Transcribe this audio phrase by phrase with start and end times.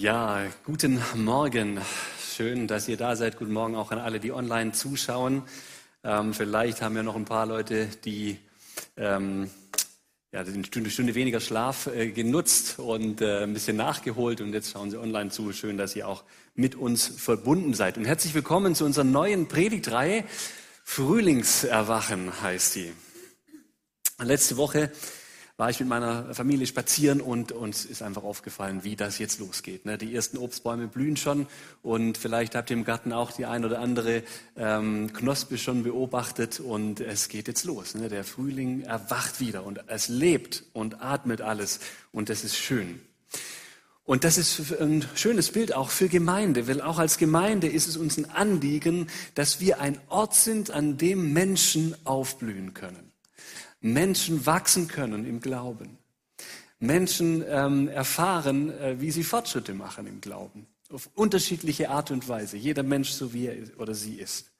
[0.00, 1.80] Ja, guten Morgen.
[2.36, 3.36] Schön, dass ihr da seid.
[3.36, 5.42] Guten Morgen auch an alle, die online zuschauen.
[6.04, 8.38] Ähm, vielleicht haben wir noch ein paar Leute, die
[8.96, 9.50] ähm,
[10.30, 14.70] ja, eine Stunde, Stunde weniger Schlaf äh, genutzt und äh, ein bisschen nachgeholt und jetzt
[14.70, 15.52] schauen sie online zu.
[15.52, 16.22] Schön, dass ihr auch
[16.54, 17.98] mit uns verbunden seid.
[17.98, 20.22] Und herzlich willkommen zu unserer neuen Predigtreihe.
[20.84, 22.92] Frühlingserwachen heißt die.
[24.20, 24.92] Letzte Woche
[25.58, 29.86] war ich mit meiner Familie spazieren und uns ist einfach aufgefallen, wie das jetzt losgeht.
[29.86, 29.98] Ne?
[29.98, 31.48] Die ersten Obstbäume blühen schon
[31.82, 34.22] und vielleicht habt ihr im Garten auch die ein oder andere
[34.56, 37.96] ähm, Knospe schon beobachtet und es geht jetzt los.
[37.96, 38.08] Ne?
[38.08, 41.80] Der Frühling erwacht wieder und es lebt und atmet alles
[42.12, 43.00] und das ist schön.
[44.04, 47.96] Und das ist ein schönes Bild auch für Gemeinde, weil auch als Gemeinde ist es
[47.96, 53.08] uns ein Anliegen, dass wir ein Ort sind, an dem Menschen aufblühen können.
[53.80, 55.98] Menschen wachsen können im Glauben.
[56.80, 60.66] Menschen ähm, erfahren, äh, wie sie Fortschritte machen im Glauben.
[60.90, 62.56] Auf unterschiedliche Art und Weise.
[62.56, 64.52] Jeder Mensch so wie er oder sie ist.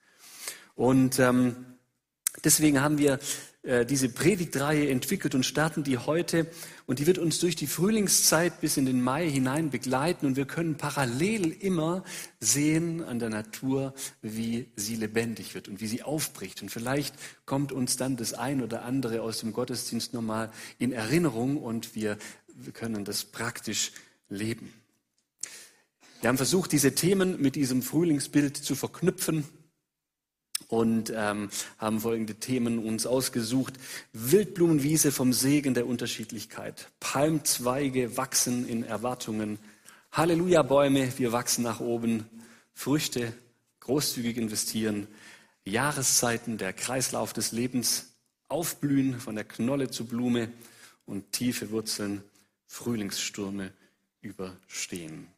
[0.75, 1.78] Und ähm,
[2.45, 3.19] deswegen haben wir
[3.69, 6.47] äh, diese Predigtreihe entwickelt und starten die heute.
[6.87, 10.25] Und die wird uns durch die Frühlingszeit bis in den Mai hinein begleiten.
[10.25, 12.03] Und wir können parallel immer
[12.41, 16.63] sehen an der Natur, wie sie lebendig wird und wie sie aufbricht.
[16.63, 17.15] Und vielleicht
[17.45, 22.17] kommt uns dann das ein oder andere aus dem Gottesdienst nochmal in Erinnerung und wir,
[22.55, 23.93] wir können das praktisch
[24.31, 24.73] leben.
[26.21, 29.45] Wir haben versucht, diese Themen mit diesem Frühlingsbild zu verknüpfen
[30.67, 33.75] und ähm, haben folgende Themen uns ausgesucht.
[34.13, 36.91] Wildblumenwiese vom Segen der Unterschiedlichkeit.
[37.01, 39.59] Palmzweige wachsen in Erwartungen.
[40.13, 42.27] Halleluja-Bäume, wir wachsen nach oben.
[42.75, 43.33] Früchte,
[43.81, 45.07] großzügig investieren.
[45.65, 48.13] Jahreszeiten, der Kreislauf des Lebens.
[48.49, 50.51] Aufblühen von der Knolle zu Blume
[51.05, 52.23] und tiefe Wurzeln,
[52.67, 53.73] Frühlingsstürme
[54.21, 55.29] überstehen.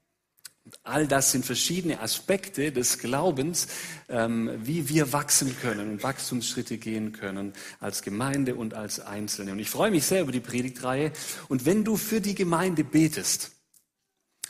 [0.82, 3.68] All das sind verschiedene Aspekte des Glaubens,
[4.08, 9.52] ähm, wie wir wachsen können und Wachstumsschritte gehen können als Gemeinde und als Einzelne.
[9.52, 11.12] Und ich freue mich sehr über die Predigtreihe.
[11.48, 13.52] Und wenn du für die Gemeinde betest,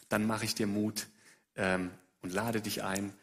[0.09, 1.07] dann mache ich dir Mut
[1.57, 1.91] ähm,
[2.23, 3.15] und lade dich ein,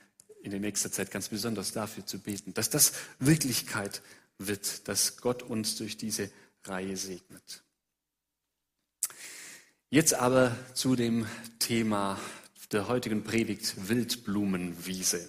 [0.42, 4.02] in der nächsten Zeit ganz besonders dafür zu beten, dass das Wirklichkeit
[4.38, 6.31] wird, dass Gott uns durch diese
[6.64, 7.64] Reihe segnet.
[9.90, 11.28] Jetzt aber zu dem
[11.59, 12.20] Thema
[12.72, 15.25] der heutigen Predigt Wildblumenwiese.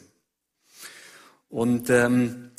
[1.49, 2.51] Und ähm,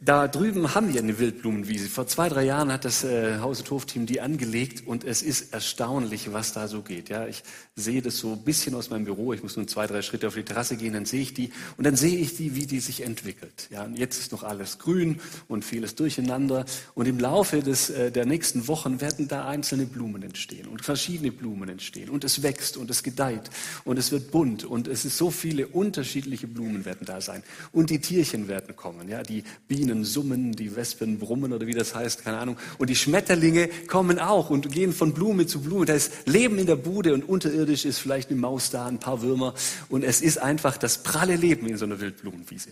[0.00, 1.88] da drüben haben wir eine Wildblumenwiese.
[1.88, 5.54] Vor zwei, drei Jahren hat das äh, Haus- und Hofteam die angelegt und es ist
[5.54, 7.08] erstaunlich, was da so geht.
[7.08, 7.44] Ja, ich
[7.76, 9.32] sehe das so ein bisschen aus meinem Büro.
[9.32, 11.84] Ich muss nur zwei, drei Schritte auf die Terrasse gehen, dann sehe ich die und
[11.84, 13.68] dann sehe ich die, wie die sich entwickelt.
[13.70, 16.66] Ja, und jetzt ist noch alles grün und vieles durcheinander.
[16.94, 21.30] Und im Laufe des, äh, der nächsten Wochen werden da einzelne Blumen entstehen und verschiedene
[21.30, 22.10] Blumen entstehen.
[22.10, 23.48] Und es wächst und es gedeiht
[23.84, 27.44] und es wird bunt und es ist so viele unterschiedliche Blumen werden da sein.
[27.70, 29.08] Und die Tierchen werden kommen.
[29.08, 32.56] Ja, die Bienen Bienen summen, die Wespen brummen oder wie das heißt, keine Ahnung.
[32.78, 35.84] Und die Schmetterlinge kommen auch und gehen von Blume zu Blume.
[35.84, 39.20] Da ist Leben in der Bude und unterirdisch ist vielleicht eine Maus da, ein paar
[39.20, 39.54] Würmer.
[39.90, 42.70] Und es ist einfach das pralle Leben in so einer Wildblumenwiese.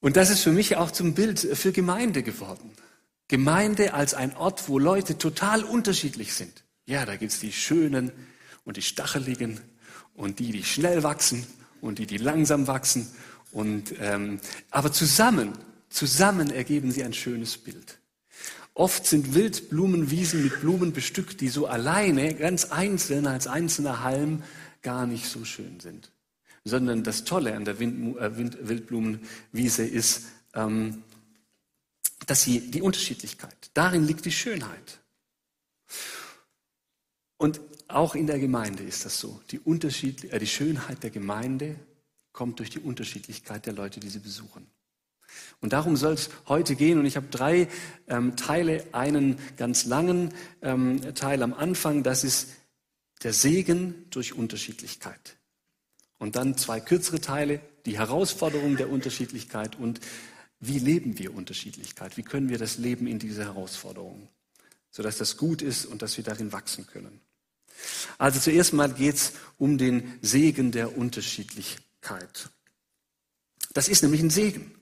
[0.00, 2.70] Und das ist für mich auch zum Bild für Gemeinde geworden.
[3.26, 6.62] Gemeinde als ein Ort, wo Leute total unterschiedlich sind.
[6.86, 8.12] Ja, da gibt's die Schönen
[8.64, 9.60] und die Stacheligen
[10.14, 11.44] und die, die schnell wachsen
[11.84, 13.08] und die, die langsam wachsen.
[13.52, 14.40] Und, ähm,
[14.70, 15.52] aber zusammen
[15.94, 18.00] Zusammen ergeben sie ein schönes Bild.
[18.74, 24.42] Oft sind Wildblumenwiesen mit Blumen bestückt, die so alleine, ganz einzeln, als einzelner Halm
[24.82, 26.10] gar nicht so schön sind.
[26.64, 31.04] Sondern das Tolle an der Wind, äh, Wind, Wildblumenwiese ist, ähm,
[32.26, 34.98] dass sie die Unterschiedlichkeit, darin liegt die Schönheit.
[37.36, 37.60] Und
[37.94, 39.40] auch in der Gemeinde ist das so.
[39.50, 41.76] Die, äh, die Schönheit der Gemeinde
[42.32, 44.66] kommt durch die Unterschiedlichkeit der Leute, die sie besuchen.
[45.60, 46.98] Und darum soll es heute gehen.
[46.98, 47.68] Und ich habe drei
[48.08, 52.48] ähm, Teile, einen ganz langen ähm, Teil am Anfang, das ist
[53.22, 55.36] der Segen durch Unterschiedlichkeit.
[56.18, 60.00] Und dann zwei kürzere Teile, die Herausforderung der Unterschiedlichkeit und
[60.60, 62.16] wie leben wir Unterschiedlichkeit?
[62.16, 64.28] Wie können wir das leben in dieser Herausforderung,
[64.90, 67.20] sodass das gut ist und dass wir darin wachsen können.
[68.18, 72.50] Also zuerst mal geht es um den Segen der Unterschiedlichkeit.
[73.72, 74.74] Das ist nämlich ein Segen.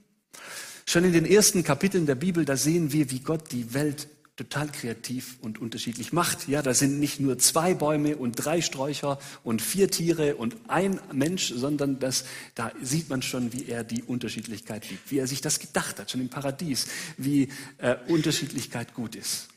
[0.86, 4.68] Schon in den ersten Kapiteln der Bibel, da sehen wir, wie Gott die Welt total
[4.72, 6.48] kreativ und unterschiedlich macht.
[6.48, 11.00] Ja, da sind nicht nur zwei Bäume und drei Sträucher und vier Tiere und ein
[11.12, 12.24] Mensch, sondern das,
[12.54, 16.10] da sieht man schon, wie er die Unterschiedlichkeit liebt, wie er sich das gedacht hat,
[16.10, 16.86] schon im Paradies,
[17.18, 17.48] wie
[17.78, 19.48] äh, Unterschiedlichkeit gut ist.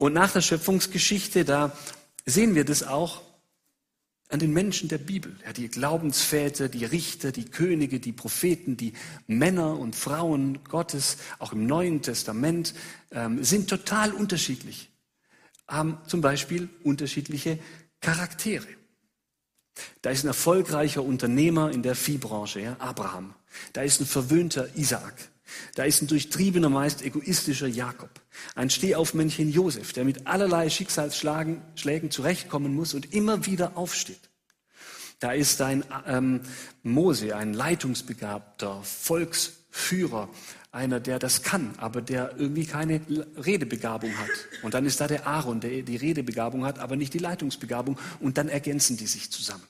[0.00, 1.76] Und nach der Schöpfungsgeschichte, da
[2.24, 3.20] sehen wir das auch,
[4.30, 8.94] an den Menschen der Bibel, ja, die Glaubensväter, die Richter, die Könige, die Propheten, die
[9.26, 12.72] Männer und Frauen Gottes, auch im Neuen Testament,
[13.10, 14.88] ähm, sind total unterschiedlich,
[15.68, 17.58] haben zum Beispiel unterschiedliche
[18.00, 18.68] Charaktere.
[20.00, 23.34] Da ist ein erfolgreicher Unternehmer in der Viehbranche, ja, Abraham.
[23.74, 25.30] Da ist ein verwöhnter Isaak.
[25.74, 28.10] Da ist ein durchtriebener, meist egoistischer Jakob.
[28.54, 34.30] Ein Stehaufmännchen Josef, der mit allerlei Schicksalsschlägen zurechtkommen muss und immer wieder aufsteht.
[35.20, 36.40] Da ist ein ähm,
[36.82, 40.30] Mose, ein leitungsbegabter Volksführer,
[40.72, 43.02] einer, der das kann, aber der irgendwie keine
[43.36, 44.30] Redebegabung hat.
[44.62, 47.98] Und dann ist da der Aaron, der die Redebegabung hat, aber nicht die Leitungsbegabung.
[48.20, 49.64] Und dann ergänzen die sich zusammen.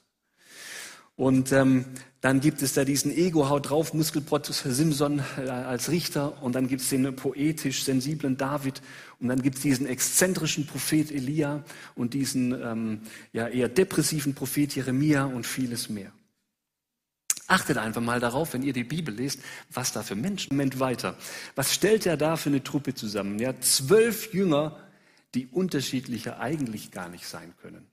[1.20, 1.84] Und ähm,
[2.22, 6.43] dann gibt es da diesen Ego-Haut drauf, Muskelprotz Simson äh, als Richter.
[6.43, 8.81] Und dann gibt es den poetisch sensiblen David.
[9.19, 11.62] Und dann gibt es diesen exzentrischen Prophet Elia
[11.94, 13.02] und diesen ähm,
[13.34, 16.11] ja, eher depressiven Prophet Jeremia und vieles mehr.
[17.49, 19.40] Achtet einfach mal darauf, wenn ihr die Bibel lest,
[19.70, 20.56] was da für Menschen.
[20.56, 21.19] Moment weiter.
[21.55, 23.38] Was stellt er da für eine Truppe zusammen?
[23.38, 24.78] Ja, zwölf Jünger,
[25.34, 27.87] die unterschiedlicher eigentlich gar nicht sein können.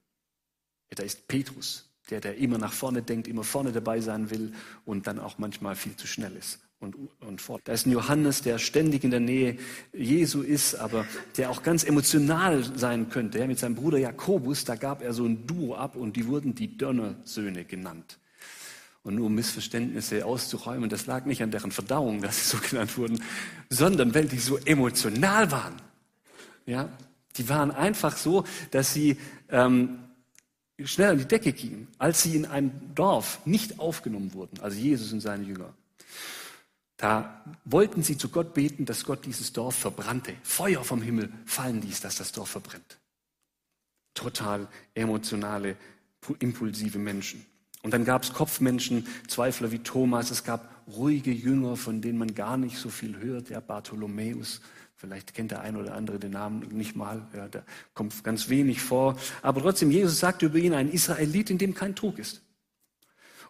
[0.90, 4.54] Ja, da ist Petrus, der, der immer nach vorne denkt, immer vorne dabei sein will
[4.86, 6.60] und dann auch manchmal viel zu schnell ist.
[6.80, 7.62] Und, und fort.
[7.66, 9.58] Da ist ein Johannes, der ständig in der Nähe
[9.94, 11.06] Jesu ist, aber
[11.36, 13.46] der auch ganz emotional sein könnte.
[13.48, 16.78] Mit seinem Bruder Jakobus, da gab er so ein Duo ab und die wurden die
[16.78, 18.20] Dönnersöhne genannt.
[19.02, 22.96] Und nur um Missverständnisse auszuräumen, das lag nicht an deren Verdauung, dass sie so genannt
[22.96, 23.24] wurden,
[23.72, 25.82] sondern weil die so emotional waren.
[26.68, 26.90] Ja,
[27.38, 29.18] die waren einfach so, dass sie
[29.50, 30.00] ähm,
[30.84, 35.12] schnell an die Decke gingen, als sie in ein Dorf nicht aufgenommen wurden, also Jesus
[35.12, 35.74] und seine Jünger.
[36.98, 41.82] Da wollten sie zu Gott beten, dass Gott dieses Dorf verbrannte, Feuer vom Himmel fallen
[41.82, 42.98] ließ, dass das Dorf verbrennt.
[44.14, 45.78] Total emotionale,
[46.40, 47.46] impulsive Menschen.
[47.84, 52.34] Und dann gab es Kopfmenschen, Zweifler wie Thomas, es gab ruhige Jünger, von denen man
[52.34, 54.62] gar nicht so viel hört, der Bartholomäus,
[55.00, 57.64] Vielleicht kennt der eine oder andere den Namen nicht mal, ja, da
[57.94, 59.16] kommt ganz wenig vor.
[59.44, 62.42] Aber trotzdem, Jesus sagt über ihn, ein Israelit, in dem kein Trug ist.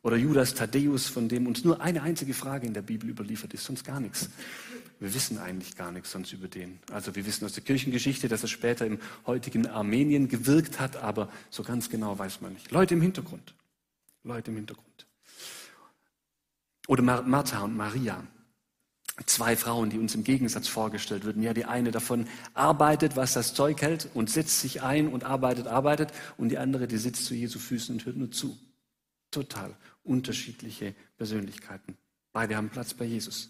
[0.03, 3.63] Oder Judas Thaddäus, von dem uns nur eine einzige Frage in der Bibel überliefert ist,
[3.63, 4.29] sonst gar nichts.
[4.99, 6.79] Wir wissen eigentlich gar nichts sonst über den.
[6.91, 11.29] Also wir wissen aus der Kirchengeschichte, dass er später im heutigen Armenien gewirkt hat, aber
[11.49, 12.71] so ganz genau weiß man nicht.
[12.71, 13.53] Leute im Hintergrund.
[14.23, 15.07] Leute im Hintergrund.
[16.87, 18.23] Oder Martha und Maria
[19.25, 21.41] zwei Frauen, die uns im Gegensatz vorgestellt würden.
[21.41, 25.67] Ja, die eine davon arbeitet, was das Zeug hält und setzt sich ein und arbeitet,
[25.67, 28.57] arbeitet und die andere, die sitzt zu Jesu Füßen und hört nur zu.
[29.31, 31.97] Total unterschiedliche Persönlichkeiten.
[32.31, 33.49] Beide haben Platz bei Jesus.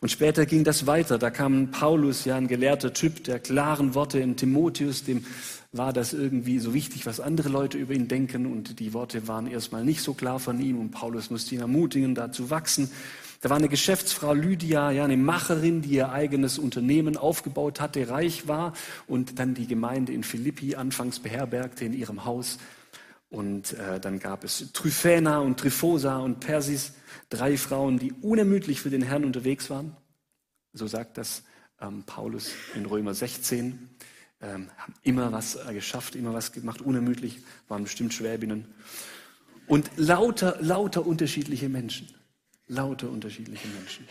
[0.00, 1.18] Und später ging das weiter.
[1.18, 5.24] Da kam Paulus, ja, ein gelehrter Typ der klaren Worte in Timotheus, dem
[5.72, 8.46] war das irgendwie so wichtig, was andere Leute über ihn denken.
[8.46, 10.78] Und die Worte waren erstmal nicht so klar von ihm.
[10.78, 12.90] Und Paulus musste ihn ermutigen, da zu wachsen.
[13.40, 18.48] Da war eine Geschäftsfrau Lydia, ja, eine Macherin, die ihr eigenes Unternehmen aufgebaut hatte, reich
[18.48, 18.72] war
[19.06, 22.58] und dann die Gemeinde in Philippi anfangs beherbergte in ihrem Haus.
[23.28, 26.94] Und äh, dann gab es Tryphäna und Tryphosa und Persis,
[27.28, 29.96] drei Frauen, die unermüdlich für den Herrn unterwegs waren.
[30.72, 31.42] So sagt das
[31.80, 33.90] ähm, Paulus in Römer 16.
[34.40, 38.66] Ähm, haben immer was äh, geschafft, immer was gemacht, unermüdlich, waren bestimmt Schwäbinnen.
[39.66, 42.15] Und lauter, lauter unterschiedliche Menschen.
[42.68, 44.06] Lauter unterschiedliche Menschen.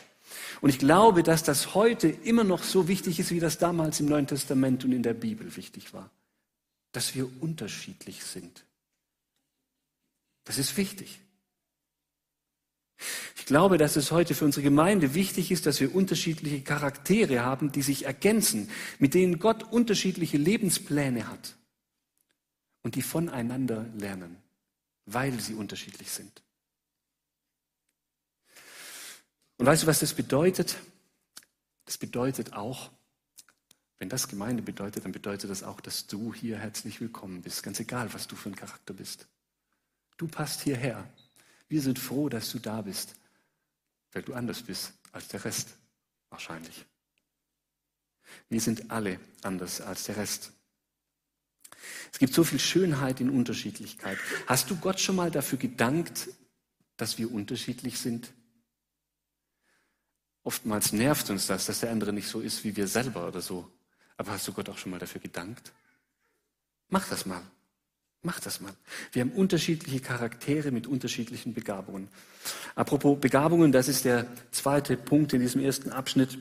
[0.62, 4.08] Und ich glaube, dass das heute immer noch so wichtig ist, wie das damals im
[4.08, 6.10] Neuen Testament und in der Bibel wichtig war.
[6.92, 8.66] Dass wir unterschiedlich sind.
[10.46, 11.20] Das ist wichtig.
[13.36, 17.72] Ich glaube, dass es heute für unsere Gemeinde wichtig ist, dass wir unterschiedliche Charaktere haben,
[17.72, 18.70] die sich ergänzen,
[19.00, 21.56] mit denen Gott unterschiedliche Lebenspläne hat
[22.84, 24.38] und die voneinander lernen,
[25.06, 26.45] weil sie unterschiedlich sind.
[29.58, 30.78] Und weißt du, was das bedeutet?
[31.86, 32.92] Das bedeutet auch,
[34.00, 37.80] wenn das Gemeinde bedeutet, dann bedeutet das auch, dass du hier herzlich willkommen bist, ganz
[37.80, 39.28] egal, was du für ein Charakter bist.
[40.18, 41.08] Du passt hierher.
[41.70, 43.16] Wir sind froh, dass du da bist,
[44.12, 45.70] weil du anders bist als der Rest,
[46.30, 46.86] wahrscheinlich.
[48.50, 50.52] Wir sind alle anders als der Rest.
[52.12, 54.18] Es gibt so viel Schönheit in Unterschiedlichkeit.
[54.48, 56.30] Hast du Gott schon mal dafür gedankt,
[56.98, 58.34] dass wir unterschiedlich sind?
[60.46, 63.68] Oftmals nervt uns das, dass der andere nicht so ist wie wir selber oder so.
[64.16, 65.74] Aber hast du Gott auch schon mal dafür gedankt?
[66.88, 67.42] Mach das mal.
[68.22, 68.74] Mach das mal.
[69.12, 72.10] Wir haben unterschiedliche Charaktere mit unterschiedlichen Begabungen.
[72.75, 76.38] Apropos Begabungen, das ist der zweite Punkt in diesem ersten Abschnitt.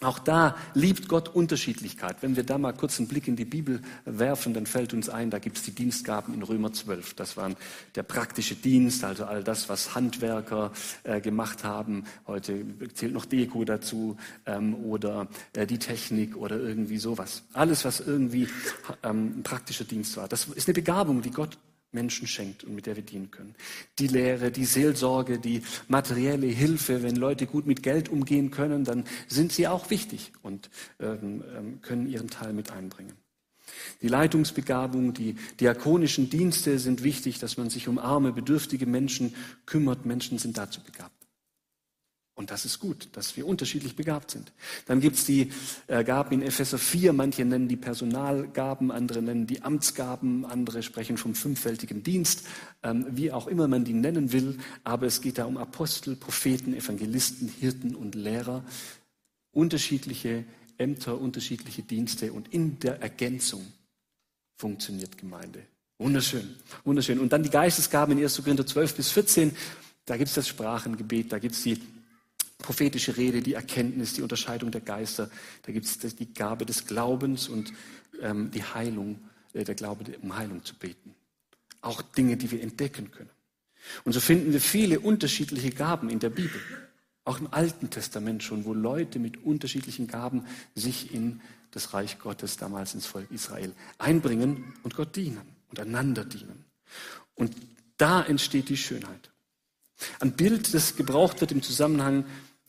[0.00, 2.18] Auch da liebt Gott Unterschiedlichkeit.
[2.20, 5.30] Wenn wir da mal kurz einen Blick in die Bibel werfen, dann fällt uns ein,
[5.30, 7.14] da gibt es die Dienstgaben in Römer 12.
[7.14, 7.56] Das waren
[7.96, 10.70] der praktische Dienst, also all das, was Handwerker
[11.02, 12.04] äh, gemacht haben.
[12.28, 12.64] Heute
[12.94, 17.42] zählt noch Deko dazu ähm, oder äh, die Technik oder irgendwie sowas.
[17.52, 18.46] Alles, was irgendwie
[19.02, 20.28] ähm, ein praktischer Dienst war.
[20.28, 21.58] Das ist eine Begabung, die Gott
[21.92, 23.54] Menschen schenkt und mit der wir dienen können.
[23.98, 29.04] Die Lehre, die Seelsorge, die materielle Hilfe, wenn Leute gut mit Geld umgehen können, dann
[29.26, 33.14] sind sie auch wichtig und ähm, ähm, können ihren Teil mit einbringen.
[34.02, 39.34] Die Leitungsbegabung, die diakonischen Dienste sind wichtig, dass man sich um arme, bedürftige Menschen
[39.66, 40.06] kümmert.
[40.06, 41.17] Menschen sind dazu begabt.
[42.38, 44.52] Und das ist gut, dass wir unterschiedlich begabt sind.
[44.86, 45.50] Dann gibt es die
[45.88, 51.16] äh, Gaben in Epheser 4, manche nennen die Personalgaben, andere nennen die Amtsgaben, andere sprechen
[51.16, 52.46] vom fünffältigen Dienst,
[52.84, 54.56] ähm, wie auch immer man die nennen will.
[54.84, 58.62] Aber es geht da um Apostel, Propheten, Evangelisten, Hirten und Lehrer.
[59.50, 60.44] Unterschiedliche
[60.76, 63.66] Ämter, unterschiedliche Dienste und in der Ergänzung
[64.54, 65.64] funktioniert Gemeinde.
[65.98, 66.54] Wunderschön,
[66.84, 67.18] wunderschön.
[67.18, 68.36] Und dann die Geistesgaben in 1.
[68.36, 69.56] Korinther 12 bis 14.
[70.06, 71.80] Da gibt es das Sprachengebet, da gibt es die
[72.58, 75.30] prophetische Rede, die Erkenntnis, die Unterscheidung der Geister.
[75.62, 77.72] Da gibt es die Gabe des Glaubens und
[78.20, 79.20] ähm, die Heilung,
[79.52, 81.14] äh, der Glaube, um Heilung zu beten.
[81.80, 83.30] Auch Dinge, die wir entdecken können.
[84.04, 86.60] Und so finden wir viele unterschiedliche Gaben in der Bibel.
[87.24, 92.56] Auch im Alten Testament schon, wo Leute mit unterschiedlichen Gaben sich in das Reich Gottes,
[92.56, 96.64] damals ins Volk Israel, einbringen und Gott dienen und einander dienen.
[97.34, 97.54] Und
[97.98, 99.30] da entsteht die Schönheit.
[100.20, 102.24] Ein Bild, das gebraucht wird im Zusammenhang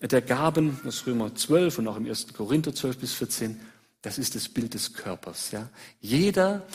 [0.08, 2.34] der Gaben, das Römer 12 und auch im 1.
[2.34, 3.60] Korinther 12 bis 14,
[4.02, 5.52] das ist das Bild des Körpers.
[5.52, 5.70] Ja?
[6.00, 6.66] Jeder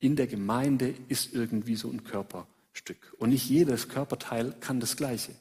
[0.00, 3.14] in der Gemeinde ist irgendwie so ein Körperstück.
[3.18, 5.32] Und nicht jedes Körperteil kann das Gleiche.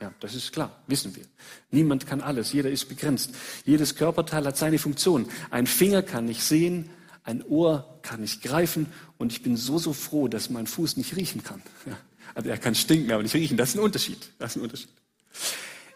[0.00, 1.24] Ja, das ist klar, wissen wir.
[1.70, 3.30] Niemand kann alles, jeder ist begrenzt.
[3.64, 5.26] Jedes Körperteil hat seine Funktion.
[5.50, 6.90] Ein Finger kann nicht sehen,
[7.22, 11.16] ein Ohr kann nicht greifen und ich bin so, so froh, dass mein Fuß nicht
[11.16, 11.62] riechen kann.
[11.86, 11.96] Ja,
[12.34, 13.56] also er kann stinken, aber nicht riechen.
[13.56, 14.18] Das ist ein Unterschied.
[14.38, 14.90] Das ist ein Unterschied.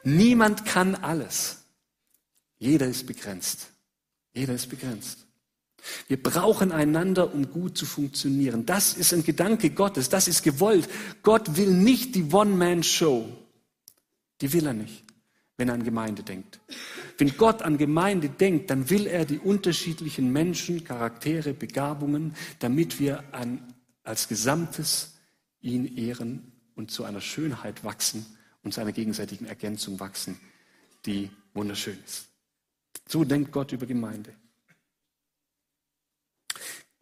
[0.05, 1.65] Niemand kann alles.
[2.59, 3.69] Jeder ist begrenzt.
[4.33, 5.27] Jeder ist begrenzt.
[6.09, 8.67] Wir brauchen einander, um gut zu funktionieren.
[8.67, 10.09] Das ist ein Gedanke Gottes.
[10.09, 10.89] Das ist gewollt.
[11.23, 13.29] Gott will nicht die One-Man-Show.
[14.41, 15.05] Die will er nicht,
[15.57, 16.61] wenn er an Gemeinde denkt.
[17.17, 23.23] Wenn Gott an Gemeinde denkt, dann will er die unterschiedlichen Menschen, Charaktere, Begabungen, damit wir
[23.33, 23.75] an,
[24.05, 25.15] als Gesamtes
[25.61, 28.27] ihn ehren und zu einer Schönheit wachsen
[28.63, 30.39] und zu einer gegenseitigen Ergänzung wachsen,
[31.07, 32.29] die wunderschön ist.
[33.09, 34.35] So denkt Gott über Gemeinde.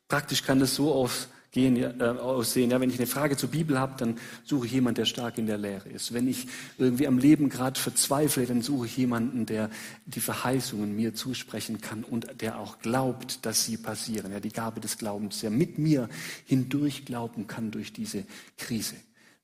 [0.09, 2.71] Praktisch kann das so ausgehen, äh, aussehen.
[2.71, 5.47] Ja, wenn ich eine Frage zur Bibel habe, dann suche ich jemanden, der stark in
[5.47, 6.15] der Lehre ist.
[6.15, 6.47] Wenn ich
[6.79, 9.69] irgendwie am Leben gerade verzweifle, dann suche ich jemanden, der
[10.05, 14.31] die Verheißungen mir zusprechen kann und der auch glaubt, dass sie passieren.
[14.31, 16.09] Ja, die Gabe des Glaubens, der mit mir
[16.45, 18.25] hindurch glauben kann durch diese
[18.59, 18.95] Krise.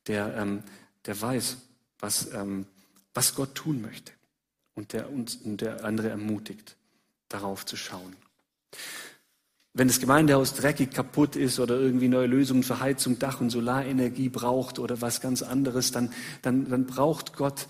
[0.07, 0.63] Der, ähm,
[1.07, 1.57] der weiß,
[2.03, 2.67] was, ähm,
[3.15, 4.13] was Gott tun möchte.
[4.75, 6.77] Und der uns und der andere ermutigt,
[7.29, 8.17] darauf zu schauen.
[9.75, 14.29] Wenn das Gemeindehaus dreckig kaputt ist oder irgendwie neue Lösungen für Heizung, Dach und Solarenergie
[14.29, 17.69] braucht oder was ganz anderes, dann, dann, dann braucht Gott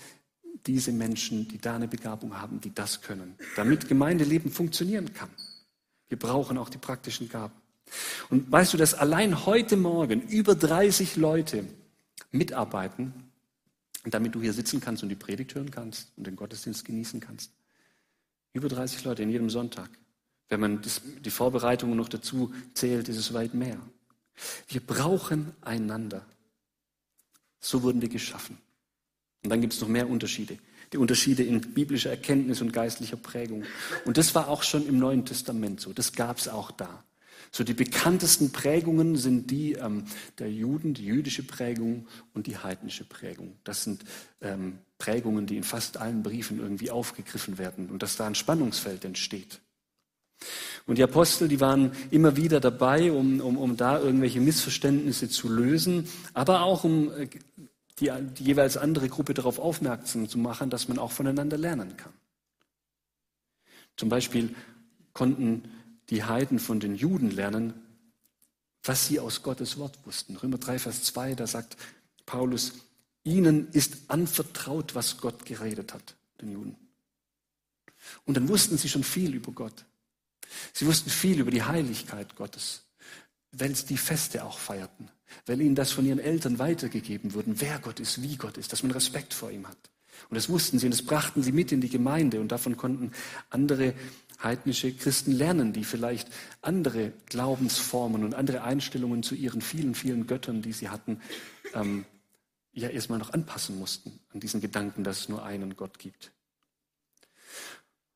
[0.66, 5.30] diese Menschen, die da eine Begabung haben, die das können, damit Gemeindeleben funktionieren kann.
[6.08, 7.54] Wir brauchen auch die praktischen Gaben.
[8.30, 11.66] Und weißt du, dass allein heute Morgen über 30 Leute
[12.30, 13.31] mitarbeiten
[14.04, 17.52] damit du hier sitzen kannst und die Predigt hören kannst und den Gottesdienst genießen kannst.
[18.52, 19.90] Über 30 Leute in jedem Sonntag.
[20.48, 23.78] Wenn man das, die Vorbereitungen noch dazu zählt, ist es weit mehr.
[24.68, 26.26] Wir brauchen einander.
[27.60, 28.58] So wurden wir geschaffen.
[29.42, 30.58] Und dann gibt es noch mehr Unterschiede.
[30.92, 33.64] Die Unterschiede in biblischer Erkenntnis und geistlicher Prägung.
[34.04, 35.92] Und das war auch schon im Neuen Testament so.
[35.92, 37.02] Das gab es auch da.
[37.54, 40.06] So die bekanntesten Prägungen sind die ähm,
[40.38, 43.58] der Juden, die jüdische Prägung und die heidnische Prägung.
[43.62, 44.04] Das sind
[44.40, 49.04] ähm, Prägungen, die in fast allen Briefen irgendwie aufgegriffen werden und dass da ein Spannungsfeld
[49.04, 49.60] entsteht.
[50.86, 55.48] Und die Apostel, die waren immer wieder dabei, um, um, um da irgendwelche Missverständnisse zu
[55.48, 57.28] lösen, aber auch um äh,
[57.98, 62.14] die, die jeweils andere Gruppe darauf aufmerksam zu machen, dass man auch voneinander lernen kann.
[63.98, 64.54] Zum Beispiel
[65.12, 65.64] konnten
[66.12, 67.72] die Heiden von den Juden lernen,
[68.82, 70.36] was sie aus Gottes Wort wussten.
[70.36, 71.78] Römer 3, Vers 2, da sagt
[72.26, 72.74] Paulus,
[73.24, 76.76] ihnen ist anvertraut, was Gott geredet hat, den Juden.
[78.26, 79.86] Und dann wussten sie schon viel über Gott.
[80.74, 82.82] Sie wussten viel über die Heiligkeit Gottes,
[83.52, 85.08] weil sie die Feste auch feierten,
[85.46, 88.82] weil ihnen das von ihren Eltern weitergegeben wurde, wer Gott ist, wie Gott ist, dass
[88.82, 89.78] man Respekt vor ihm hat.
[90.28, 93.12] Und das wussten sie und das brachten sie mit in die Gemeinde und davon konnten
[93.50, 93.94] andere
[94.42, 96.28] heidnische Christen lernen, die vielleicht
[96.60, 101.20] andere Glaubensformen und andere Einstellungen zu ihren vielen, vielen Göttern, die sie hatten,
[101.74, 102.04] ähm,
[102.72, 106.32] ja erstmal noch anpassen mussten an diesen Gedanken, dass es nur einen Gott gibt.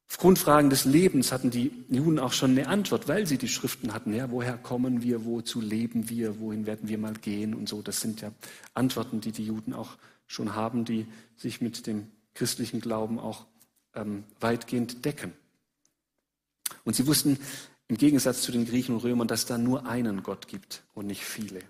[0.09, 3.93] Auf Grundfragen des Lebens hatten die Juden auch schon eine Antwort, weil sie die Schriften
[3.93, 4.15] hatten.
[4.15, 7.83] Ja, woher kommen wir, wozu leben wir, wohin werden wir mal gehen und so.
[7.83, 8.33] Das sind ja
[8.73, 11.07] Antworten, die die Juden auch schon haben, die
[11.37, 13.47] sich mit dem christlichen Glauben auch
[13.95, 15.33] ähm, weitgehend decken.
[16.85, 17.39] Und sie wussten
[17.89, 21.25] im Gegensatz zu den Griechen und Römern, dass da nur einen Gott gibt und nicht
[21.25, 21.61] viele.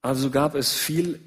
[0.00, 1.20] Also gab es viel,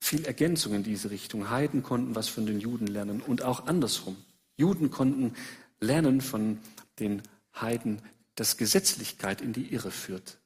[0.00, 1.50] viel Ergänzung in diese Richtung.
[1.50, 4.16] Heiden konnten was von den Juden lernen und auch andersrum.
[4.56, 5.34] Juden konnten
[5.80, 6.58] lernen von
[6.98, 7.22] den
[7.54, 8.02] Heiden,
[8.34, 10.38] dass Gesetzlichkeit in die Irre führt.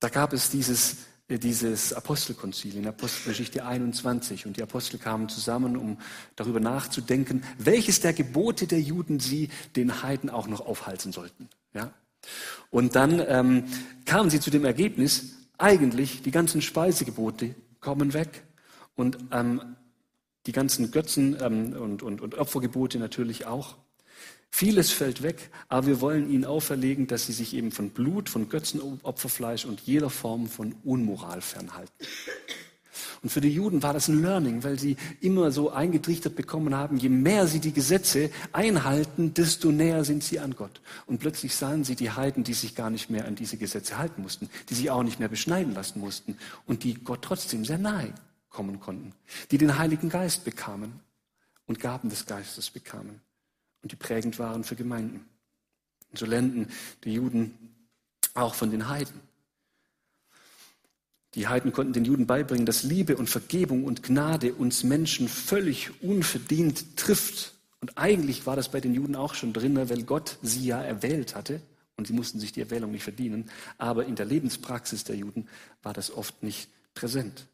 [0.00, 0.96] Da gab es dieses
[1.38, 4.46] dieses Apostelkonzil in Apostelgeschichte 21.
[4.46, 5.98] Und die Apostel kamen zusammen, um
[6.36, 11.48] darüber nachzudenken, welches der Gebote der Juden sie den Heiden auch noch aufhalten sollten.
[11.74, 11.92] Ja?
[12.70, 13.64] Und dann ähm,
[14.04, 18.44] kamen sie zu dem Ergebnis, eigentlich die ganzen Speisegebote kommen weg
[18.96, 19.76] und ähm,
[20.46, 23.76] die ganzen Götzen ähm, und, und, und Opfergebote natürlich auch.
[24.50, 28.48] Vieles fällt weg, aber wir wollen ihnen auferlegen, dass sie sich eben von Blut, von
[28.48, 31.94] Götzenopferfleisch und jeder Form von Unmoral fernhalten.
[33.22, 36.96] Und für die Juden war das ein Learning, weil sie immer so eingetrichtert bekommen haben,
[36.96, 40.80] je mehr sie die Gesetze einhalten, desto näher sind sie an Gott.
[41.06, 44.22] Und plötzlich sahen sie die Heiden, die sich gar nicht mehr an diese Gesetze halten
[44.22, 48.12] mussten, die sich auch nicht mehr beschneiden lassen mussten und die Gott trotzdem sehr nahe
[48.48, 49.12] kommen konnten,
[49.50, 51.00] die den Heiligen Geist bekamen
[51.66, 53.20] und Gaben des Geistes bekamen
[53.82, 55.24] und die prägend waren für Gemeinden.
[56.10, 56.68] Und so lernten
[57.04, 57.54] die Juden
[58.34, 59.20] auch von den Heiden.
[61.34, 66.02] Die Heiden konnten den Juden beibringen, dass Liebe und Vergebung und Gnade uns Menschen völlig
[66.02, 67.54] unverdient trifft.
[67.80, 71.36] Und eigentlich war das bei den Juden auch schon drin, weil Gott sie ja erwählt
[71.36, 71.62] hatte
[71.96, 73.48] und sie mussten sich die Erwählung nicht verdienen.
[73.78, 75.48] Aber in der Lebenspraxis der Juden
[75.82, 77.46] war das oft nicht präsent.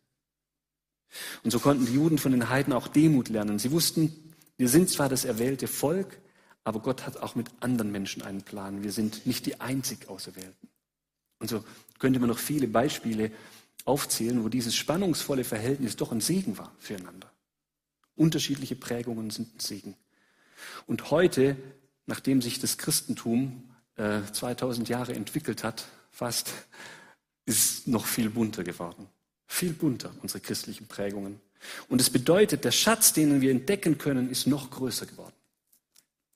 [1.44, 3.58] Und so konnten die Juden von den Heiden auch Demut lernen.
[3.58, 4.25] Sie wussten,
[4.56, 6.18] wir sind zwar das erwählte Volk,
[6.64, 8.82] aber Gott hat auch mit anderen Menschen einen Plan.
[8.82, 10.68] Wir sind nicht die einzig Auserwählten.
[11.38, 11.64] Und so
[11.98, 13.30] könnte man noch viele Beispiele
[13.84, 17.30] aufzählen, wo dieses spannungsvolle Verhältnis doch ein Segen war füreinander.
[18.16, 19.94] Unterschiedliche Prägungen sind ein Segen.
[20.86, 21.56] Und heute,
[22.06, 26.52] nachdem sich das Christentum äh, 2000 Jahre entwickelt hat, fast,
[27.44, 29.06] ist es noch viel bunter geworden.
[29.46, 31.40] Viel bunter, unsere christlichen Prägungen.
[31.88, 35.34] Und es bedeutet, der Schatz, den wir entdecken können, ist noch größer geworden.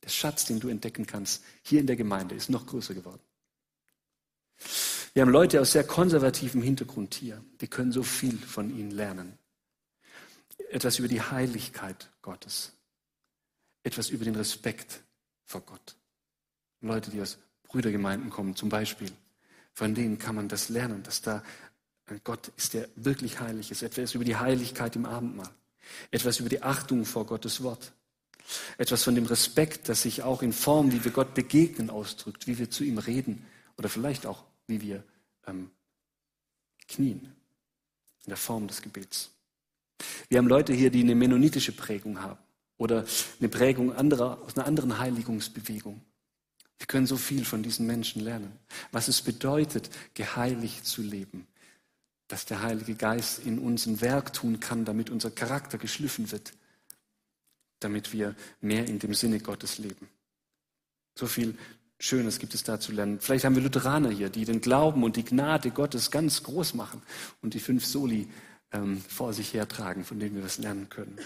[0.02, 3.20] Der Schatz, den du entdecken kannst, hier in der Gemeinde, ist noch größer geworden.
[5.12, 7.42] Wir haben Leute aus sehr konservativem Hintergrund hier.
[7.58, 9.38] Wir können so viel von ihnen lernen.
[10.70, 12.72] Etwas über die Heiligkeit Gottes.
[13.82, 15.00] Etwas über den Respekt
[15.44, 15.96] vor Gott.
[16.80, 19.10] Leute, die aus Brüdergemeinden kommen zum Beispiel.
[19.72, 21.42] Von denen kann man das lernen, dass da
[22.18, 23.82] Gott ist, der wirklich heilig ist.
[23.82, 25.50] Etwas über die Heiligkeit im Abendmahl.
[26.10, 27.92] Etwas über die Achtung vor Gottes Wort.
[28.78, 32.58] Etwas von dem Respekt, das sich auch in Form, wie wir Gott begegnen, ausdrückt, wie
[32.58, 33.46] wir zu ihm reden
[33.76, 35.04] oder vielleicht auch, wie wir
[35.46, 35.70] ähm,
[36.88, 37.32] knien
[38.24, 39.30] in der Form des Gebets.
[40.28, 42.38] Wir haben Leute hier, die eine mennonitische Prägung haben
[42.76, 43.04] oder
[43.38, 46.00] eine Prägung anderer, aus einer anderen Heiligungsbewegung.
[46.78, 48.58] Wir können so viel von diesen Menschen lernen,
[48.90, 51.46] was es bedeutet, geheiligt zu leben,
[52.30, 56.52] dass der Heilige Geist in uns ein Werk tun kann, damit unser Charakter geschliffen wird,
[57.80, 60.08] damit wir mehr in dem Sinne Gottes leben.
[61.16, 61.58] So viel
[61.98, 63.18] Schönes gibt es da zu lernen.
[63.20, 67.02] Vielleicht haben wir Lutheraner hier, die den Glauben und die Gnade Gottes ganz groß machen
[67.42, 68.28] und die fünf Soli
[68.72, 71.18] ähm, vor sich hertragen, von denen wir was lernen können.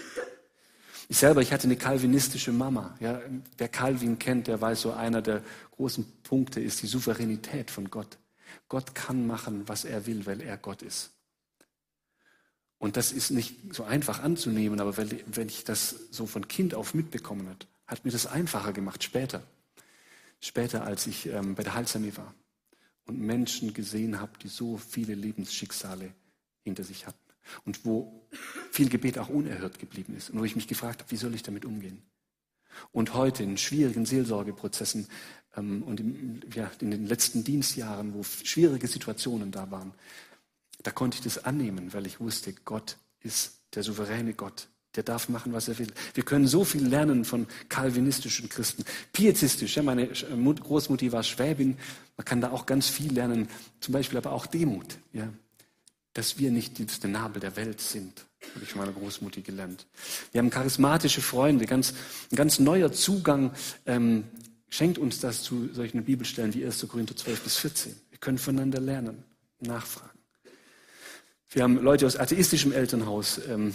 [1.07, 2.95] Ich selber, ich hatte eine kalvinistische Mama.
[2.99, 3.21] Ja,
[3.59, 5.43] wer Calvin kennt, der weiß, so einer der
[5.75, 8.17] großen Punkte ist die Souveränität von Gott.
[8.75, 11.11] Gott kann machen, was er will, weil er Gott ist.
[12.77, 16.93] Und das ist nicht so einfach anzunehmen, aber wenn ich das so von Kind auf
[16.93, 19.47] mitbekommen habe, hat mir das einfacher gemacht später.
[20.41, 22.35] Später, als ich ähm, bei der Heilsarmee war
[23.05, 26.13] und Menschen gesehen habe, die so viele Lebensschicksale
[26.65, 27.17] hinter sich hatten
[27.63, 28.27] und wo
[28.73, 31.43] viel Gebet auch unerhört geblieben ist und wo ich mich gefragt habe, wie soll ich
[31.43, 32.01] damit umgehen?
[32.91, 35.07] Und heute in schwierigen Seelsorgeprozessen
[35.57, 39.93] und im, ja, in den letzten Dienstjahren, wo schwierige Situationen da waren,
[40.83, 44.67] da konnte ich das annehmen, weil ich wusste, Gott ist der souveräne Gott.
[44.95, 45.91] Der darf machen, was er will.
[46.13, 48.85] Wir können so viel lernen von kalvinistischen Christen.
[49.11, 51.77] Pietistisch, ja, meine Großmutti war Schwäbin.
[52.15, 53.49] Man kann da auch ganz viel lernen.
[53.81, 54.97] Zum Beispiel aber auch Demut.
[55.11, 55.27] Ja.
[56.13, 58.25] dass wir nicht die Nabel der Welt sind.
[58.53, 59.85] Habe ich von meiner Großmutter gelernt.
[60.31, 61.93] Wir haben charismatische Freunde, ganz,
[62.31, 63.51] ein ganz neuer Zugang
[63.85, 64.23] ähm,
[64.75, 66.85] schenkt uns das zu solchen Bibelstellen wie 1.
[66.89, 67.95] Korinther 12 bis 14.
[68.09, 69.23] Wir können voneinander lernen,
[69.61, 70.19] nachfragen.
[71.49, 73.73] Wir haben Leute aus atheistischem Elternhaus ähm,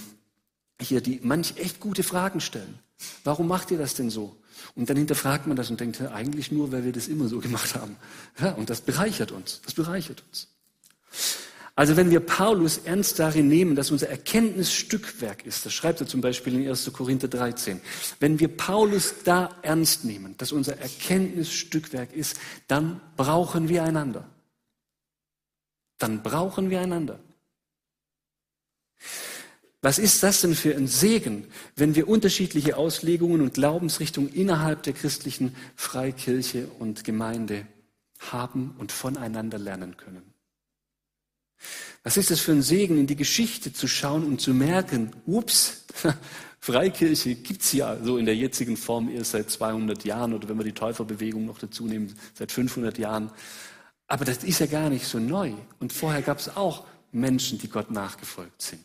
[0.79, 2.79] hier, die manch echt gute Fragen stellen.
[3.25, 4.37] Warum macht ihr das denn so?
[4.75, 7.75] Und dann hinterfragt man das und denkt, eigentlich nur, weil wir das immer so gemacht
[7.75, 7.97] haben.
[8.39, 9.63] Ja, und das bereichert uns.
[9.65, 10.49] Das bereichert uns.
[11.77, 16.07] Also wenn wir Paulus ernst darin nehmen, dass unser Erkenntnis Stückwerk ist, das schreibt er
[16.07, 16.93] zum Beispiel in 1.
[16.93, 17.81] Korinther 13,
[18.19, 24.29] wenn wir Paulus da ernst nehmen, dass unser Erkenntnis Stückwerk ist, dann brauchen wir einander.
[25.99, 27.21] Dann brauchen wir einander.
[29.83, 34.93] Was ist das denn für ein Segen, wenn wir unterschiedliche Auslegungen und Glaubensrichtungen innerhalb der
[34.93, 37.67] christlichen Freikirche und Gemeinde
[38.19, 40.30] haben und voneinander lernen können?
[42.03, 45.85] Was ist es für ein Segen, in die Geschichte zu schauen und zu merken, ups,
[46.61, 50.65] Freikirche gibt's ja so in der jetzigen Form erst seit 200 Jahren oder wenn wir
[50.65, 53.31] die Täuferbewegung noch dazu nehmen, seit 500 Jahren.
[54.07, 55.53] Aber das ist ja gar nicht so neu.
[55.79, 58.85] Und vorher gab es auch Menschen, die Gott nachgefolgt sind.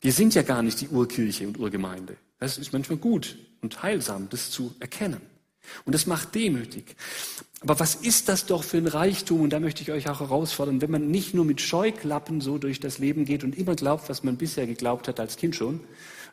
[0.00, 2.16] Wir sind ja gar nicht die Urkirche und Urgemeinde.
[2.38, 5.20] Das ist manchmal gut und heilsam, das zu erkennen.
[5.84, 6.96] Und das macht demütig.
[7.62, 9.40] Aber was ist das doch für ein Reichtum?
[9.40, 12.80] Und da möchte ich euch auch herausfordern, wenn man nicht nur mit Scheuklappen so durch
[12.80, 15.80] das Leben geht und immer glaubt, was man bisher geglaubt hat als Kind schon,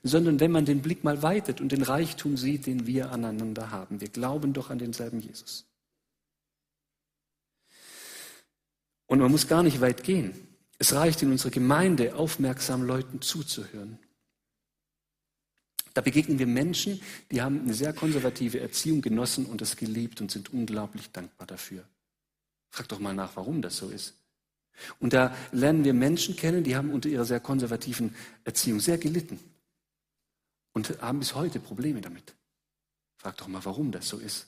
[0.01, 4.01] sondern wenn man den Blick mal weitet und den Reichtum sieht, den wir aneinander haben.
[4.01, 5.65] Wir glauben doch an denselben Jesus.
[9.05, 10.33] Und man muss gar nicht weit gehen.
[10.79, 13.99] Es reicht in unserer Gemeinde, aufmerksam Leuten zuzuhören.
[15.93, 20.31] Da begegnen wir Menschen, die haben eine sehr konservative Erziehung genossen und es geliebt und
[20.31, 21.83] sind unglaublich dankbar dafür.
[22.69, 24.15] Frag doch mal nach, warum das so ist.
[24.99, 29.39] Und da lernen wir Menschen kennen, die haben unter ihrer sehr konservativen Erziehung sehr gelitten
[30.73, 32.35] und haben bis heute Probleme damit.
[33.17, 34.47] Frag doch mal, warum das so ist.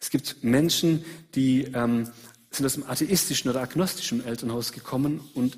[0.00, 2.08] Es gibt Menschen, die ähm,
[2.50, 5.56] sind aus dem atheistischen oder agnostischen Elternhaus gekommen und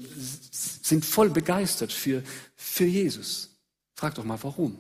[0.50, 2.22] sind voll begeistert für,
[2.56, 3.49] für Jesus.
[4.00, 4.78] Frag doch mal, warum.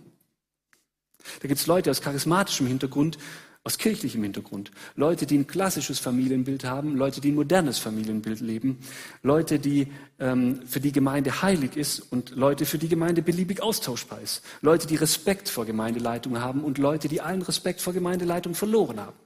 [1.42, 3.18] Da gibt es Leute aus charismatischem Hintergrund,
[3.64, 8.78] aus kirchlichem Hintergrund, Leute, die ein klassisches Familienbild haben, Leute, die ein modernes Familienbild leben,
[9.22, 14.22] Leute, die ähm, für die Gemeinde heilig ist und Leute, für die Gemeinde beliebig austauschbar
[14.22, 19.00] ist, Leute, die Respekt vor Gemeindeleitung haben und Leute, die allen Respekt vor Gemeindeleitung verloren
[19.00, 19.18] haben.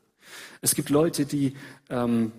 [0.60, 1.54] Es gibt Leute, die
[1.88, 2.32] ähm,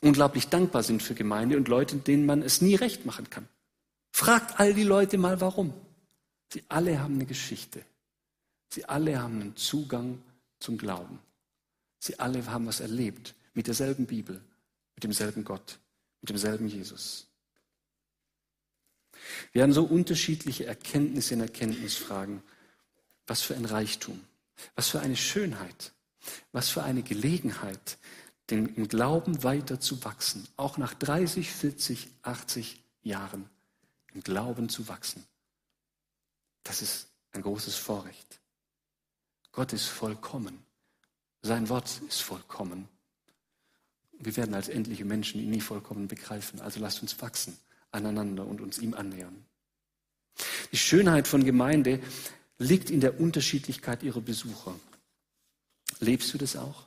[0.00, 3.46] unglaublich dankbar sind für Gemeinde und Leute, denen man es nie recht machen kann.
[4.10, 5.74] Fragt all die Leute mal, warum.
[6.52, 7.82] Sie alle haben eine Geschichte.
[8.68, 10.22] Sie alle haben einen Zugang
[10.60, 11.18] zum Glauben.
[11.98, 14.38] Sie alle haben was erlebt mit derselben Bibel,
[14.94, 15.78] mit demselben Gott,
[16.20, 17.26] mit demselben Jesus.
[19.52, 22.42] Wir haben so unterschiedliche Erkenntnisse in Erkenntnisfragen.
[23.26, 24.20] Was für ein Reichtum,
[24.74, 25.92] was für eine Schönheit,
[26.50, 27.96] was für eine Gelegenheit,
[28.50, 33.48] den, im Glauben weiter zu wachsen, auch nach 30, 40, 80 Jahren
[34.12, 35.24] im Glauben zu wachsen.
[36.62, 38.40] Das ist ein großes Vorrecht.
[39.52, 40.64] Gott ist vollkommen.
[41.42, 42.88] Sein Wort ist vollkommen.
[44.12, 46.60] Wir werden als endliche Menschen ihn nie vollkommen begreifen.
[46.60, 47.58] Also lasst uns wachsen
[47.92, 49.44] aneinander und uns ihm annähern.
[50.72, 52.00] Die Schönheit von Gemeinde
[52.58, 54.74] liegt in der Unterschiedlichkeit ihrer Besucher.
[56.00, 56.86] Lebst du das auch?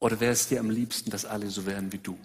[0.00, 2.18] Oder wäre es dir am liebsten, dass alle so wären wie du?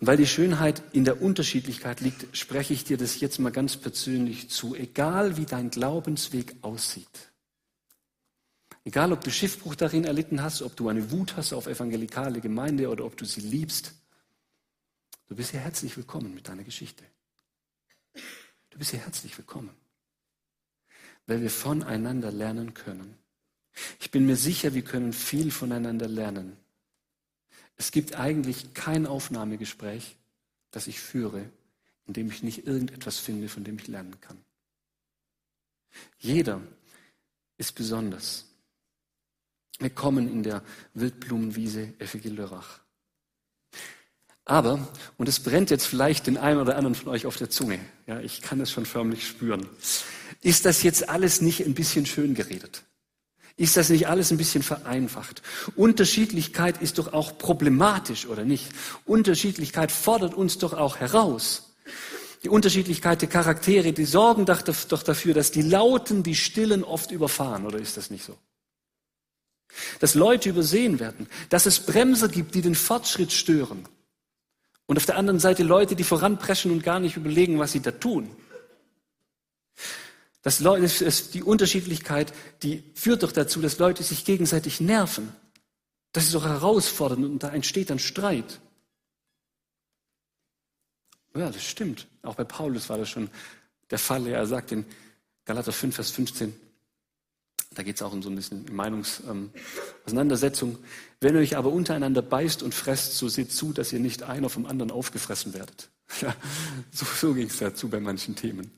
[0.00, 3.76] Und weil die Schönheit in der Unterschiedlichkeit liegt, spreche ich dir das jetzt mal ganz
[3.76, 4.74] persönlich zu.
[4.74, 7.32] Egal wie dein Glaubensweg aussieht,
[8.84, 12.88] egal ob du Schiffbruch darin erlitten hast, ob du eine Wut hast auf evangelikale Gemeinde
[12.90, 13.94] oder ob du sie liebst,
[15.26, 17.04] du bist hier herzlich willkommen mit deiner Geschichte.
[18.70, 19.70] Du bist hier herzlich willkommen
[21.28, 23.16] weil wir voneinander lernen können.
[24.00, 26.56] Ich bin mir sicher, wir können viel voneinander lernen.
[27.78, 30.16] Es gibt eigentlich kein Aufnahmegespräch,
[30.70, 31.48] das ich führe,
[32.06, 34.36] in dem ich nicht irgendetwas finde, von dem ich lernen kann.
[36.18, 36.60] Jeder
[37.56, 38.44] ist besonders.
[39.78, 40.62] Wir kommen in der
[40.94, 42.80] Wildblumenwiese Effige Lörrach.
[44.44, 44.88] Aber,
[45.18, 48.18] und es brennt jetzt vielleicht den einen oder anderen von euch auf der Zunge, ja,
[48.20, 49.68] ich kann es schon förmlich spüren.
[50.40, 52.82] Ist das jetzt alles nicht ein bisschen schön geredet?
[53.58, 55.42] Ist das nicht alles ein bisschen vereinfacht?
[55.74, 58.68] Unterschiedlichkeit ist doch auch problematisch, oder nicht?
[59.04, 61.74] Unterschiedlichkeit fordert uns doch auch heraus.
[62.44, 67.66] Die Unterschiedlichkeit der Charaktere, die sorgen doch dafür, dass die Lauten die Stillen oft überfahren,
[67.66, 68.38] oder ist das nicht so?
[69.98, 73.88] Dass Leute übersehen werden, dass es Bremser gibt, die den Fortschritt stören.
[74.86, 77.90] Und auf der anderen Seite Leute, die voranpreschen und gar nicht überlegen, was sie da
[77.90, 78.30] tun.
[80.56, 82.32] Das ist die Unterschiedlichkeit,
[82.62, 85.30] die führt doch dazu, dass Leute sich gegenseitig nerven.
[86.12, 88.58] Das ist auch herausfordernd und da entsteht dann Streit.
[91.36, 92.06] Ja, das stimmt.
[92.22, 93.28] Auch bei Paulus war das schon
[93.90, 94.26] der Fall.
[94.26, 94.86] Er sagt in
[95.44, 96.56] Galater 5, Vers 15,
[97.74, 100.70] da geht es auch um so ein bisschen Meinungsauseinandersetzung.
[100.70, 100.78] Ähm,
[101.20, 104.48] Wenn ihr euch aber untereinander beißt und fresst, so seht zu, dass ihr nicht einer
[104.48, 105.90] vom anderen aufgefressen werdet.
[106.22, 106.34] Ja,
[106.90, 108.70] so, so ging es dazu bei manchen Themen.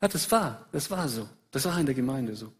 [0.00, 1.28] Ja, das war, das war so.
[1.50, 2.52] Das war in der Gemeinde so.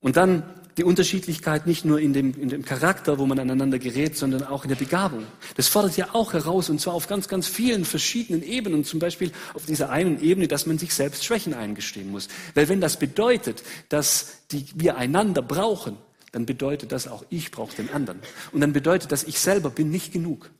[0.00, 0.44] Und dann
[0.76, 4.64] die Unterschiedlichkeit nicht nur in dem, in dem Charakter, wo man aneinander gerät, sondern auch
[4.64, 5.24] in der Begabung.
[5.56, 8.84] Das fordert ja auch heraus, und zwar auf ganz, ganz vielen verschiedenen Ebenen.
[8.84, 12.28] Zum Beispiel auf dieser einen Ebene, dass man sich selbst Schwächen eingestehen muss.
[12.54, 15.96] Weil wenn das bedeutet, dass die, wir einander brauchen,
[16.32, 18.20] dann bedeutet das auch, ich brauche den anderen.
[18.52, 20.50] Und dann bedeutet das, ich selber bin nicht genug.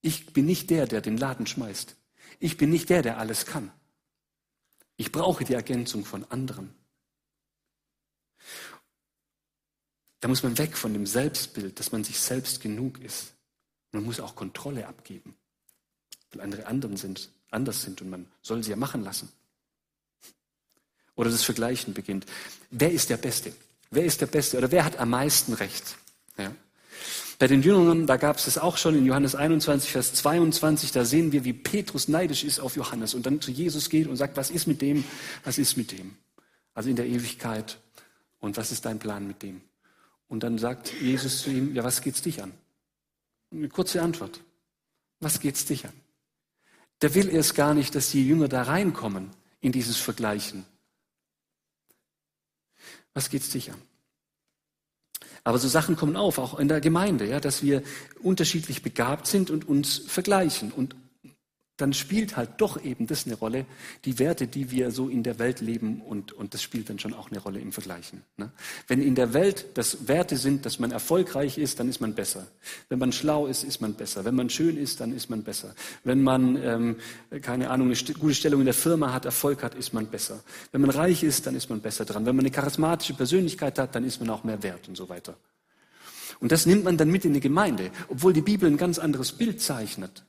[0.00, 1.94] Ich bin nicht der, der den Laden schmeißt.
[2.40, 3.70] Ich bin nicht der, der alles kann.
[4.96, 6.74] Ich brauche die Ergänzung von anderen.
[10.20, 13.34] Da muss man weg von dem Selbstbild, dass man sich selbst genug ist.
[13.92, 15.36] Man muss auch Kontrolle abgeben,
[16.32, 19.30] weil andere anderen sind, anders sind und man soll sie ja machen lassen.
[21.14, 22.26] Oder das Vergleichen beginnt.
[22.70, 23.54] Wer ist der Beste?
[23.90, 24.58] Wer ist der Beste?
[24.58, 25.96] Oder wer hat am meisten Recht?
[26.36, 26.54] Ja.
[27.38, 31.04] Bei den Jüngern, da gab es das auch schon in Johannes 21, Vers 22, da
[31.04, 34.36] sehen wir, wie Petrus neidisch ist auf Johannes und dann zu Jesus geht und sagt,
[34.36, 35.04] was ist mit dem,
[35.42, 36.16] was ist mit dem?
[36.74, 37.78] Also in der Ewigkeit.
[38.40, 39.62] Und was ist dein Plan mit dem?
[40.28, 42.52] Und dann sagt Jesus zu ihm, ja, was geht's dich an?
[43.50, 44.40] Eine kurze Antwort.
[45.20, 45.92] Was geht's dich an?
[47.00, 50.66] Der will erst gar nicht, dass die Jünger da reinkommen in dieses Vergleichen.
[53.14, 53.80] Was geht's dich an?
[55.44, 57.82] Aber so Sachen kommen auf, auch in der Gemeinde, ja, dass wir
[58.22, 60.72] unterschiedlich begabt sind und uns vergleichen.
[60.72, 60.96] Und
[61.76, 63.66] dann spielt halt doch eben das eine Rolle,
[64.04, 67.14] die Werte, die wir so in der Welt leben und, und das spielt dann schon
[67.14, 68.22] auch eine Rolle im Vergleichen.
[68.36, 68.52] Ne?
[68.86, 72.46] Wenn in der Welt das Werte sind, dass man erfolgreich ist, dann ist man besser.
[72.88, 74.24] Wenn man schlau ist, ist man besser.
[74.24, 75.74] Wenn man schön ist, dann ist man besser.
[76.04, 76.96] Wenn man, ähm,
[77.42, 80.44] keine Ahnung, eine gute Stellung in der Firma hat, Erfolg hat, ist man besser.
[80.70, 82.24] Wenn man reich ist, dann ist man besser dran.
[82.24, 85.36] Wenn man eine charismatische Persönlichkeit hat, dann ist man auch mehr wert und so weiter.
[86.38, 89.32] Und das nimmt man dann mit in die Gemeinde, obwohl die Bibel ein ganz anderes
[89.32, 90.24] Bild zeichnet.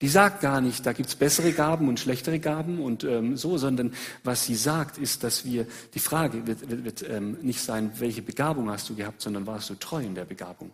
[0.00, 3.94] Die sagt gar nicht, da gibt's bessere Gaben und schlechtere Gaben und ähm, so, sondern
[4.22, 8.22] was sie sagt, ist, dass wir, die Frage wird, wird, wird ähm, nicht sein, welche
[8.22, 10.70] Begabung hast du gehabt, sondern warst du treu in der Begabung.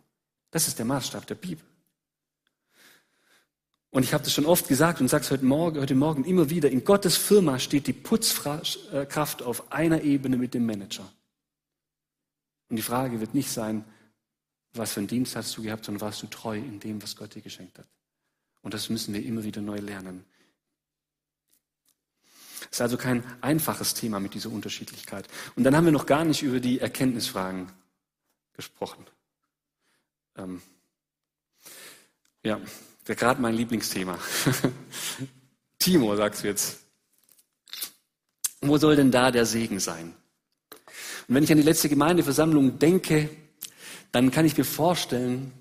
[0.50, 1.64] Das ist der Maßstab der Bibel.
[3.90, 6.50] Und ich habe das schon oft gesagt und sage es heute Morgen, heute Morgen immer
[6.50, 11.10] wieder, in Gottes Firma steht die Putzkraft auf einer Ebene mit dem Manager.
[12.68, 13.84] Und die Frage wird nicht sein,
[14.72, 17.34] was für einen Dienst hast du gehabt, sondern warst du treu in dem, was Gott
[17.36, 17.86] dir geschenkt hat.
[18.64, 20.24] Und das müssen wir immer wieder neu lernen.
[22.62, 25.28] Es ist also kein einfaches Thema mit dieser Unterschiedlichkeit.
[25.54, 27.70] Und dann haben wir noch gar nicht über die Erkenntnisfragen
[28.54, 29.06] gesprochen.
[30.36, 30.62] Ähm,
[32.42, 32.58] ja,
[33.04, 34.18] gerade mein Lieblingsthema.
[35.78, 36.80] Timo, sagst du jetzt.
[38.62, 40.14] Wo soll denn da der Segen sein?
[41.28, 43.28] Und wenn ich an die letzte Gemeindeversammlung denke,
[44.10, 45.52] dann kann ich mir vorstellen,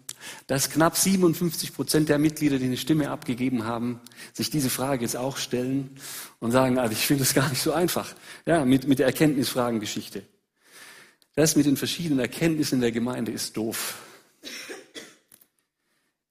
[0.48, 4.02] dass knapp 57 Prozent der Mitglieder, die eine Stimme abgegeben haben,
[4.34, 5.98] sich diese Frage jetzt auch stellen
[6.40, 8.14] und sagen, also ich finde es gar nicht so einfach.
[8.46, 10.24] Ja, mit, mit der Erkenntnisfragengeschichte.
[11.36, 13.96] Das mit den verschiedenen Erkenntnissen in der Gemeinde ist doof.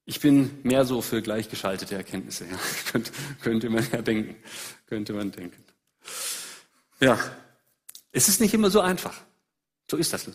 [0.04, 2.44] Ich bin mehr so für gleichgeschaltete Erkenntnisse.
[2.44, 2.58] Ja.
[2.92, 4.36] Könnte, könnte man ja denken.
[4.86, 5.62] Könnte man denken.
[7.00, 7.18] Ja,
[8.10, 9.22] es ist nicht immer so einfach.
[9.90, 10.30] So ist das.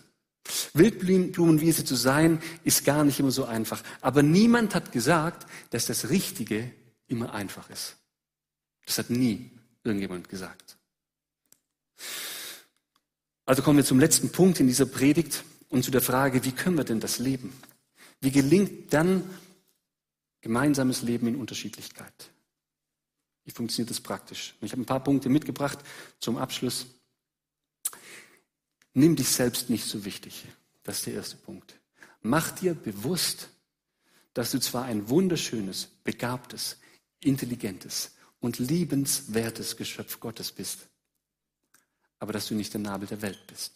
[0.73, 3.83] Wildblumenwiese zu sein, ist gar nicht immer so einfach.
[4.01, 6.71] Aber niemand hat gesagt, dass das Richtige
[7.07, 7.97] immer einfach ist.
[8.85, 9.51] Das hat nie
[9.83, 10.77] irgendjemand gesagt.
[13.45, 16.77] Also kommen wir zum letzten Punkt in dieser Predigt und zu der Frage, wie können
[16.77, 17.53] wir denn das leben?
[18.19, 19.23] Wie gelingt dann
[20.41, 22.29] gemeinsames Leben in Unterschiedlichkeit?
[23.45, 24.55] Wie funktioniert das praktisch?
[24.61, 25.79] Ich habe ein paar Punkte mitgebracht
[26.19, 26.87] zum Abschluss.
[28.97, 30.45] Nimm dich selbst nicht so wichtig.
[30.81, 31.75] Das ist der erste Punkt.
[32.23, 33.49] Mach dir bewusst,
[34.33, 36.77] dass du zwar ein wunderschönes, begabtes,
[37.19, 40.87] intelligentes und liebenswertes Geschöpf Gottes bist,
[42.17, 43.73] aber dass du nicht der Nabel der Welt bist.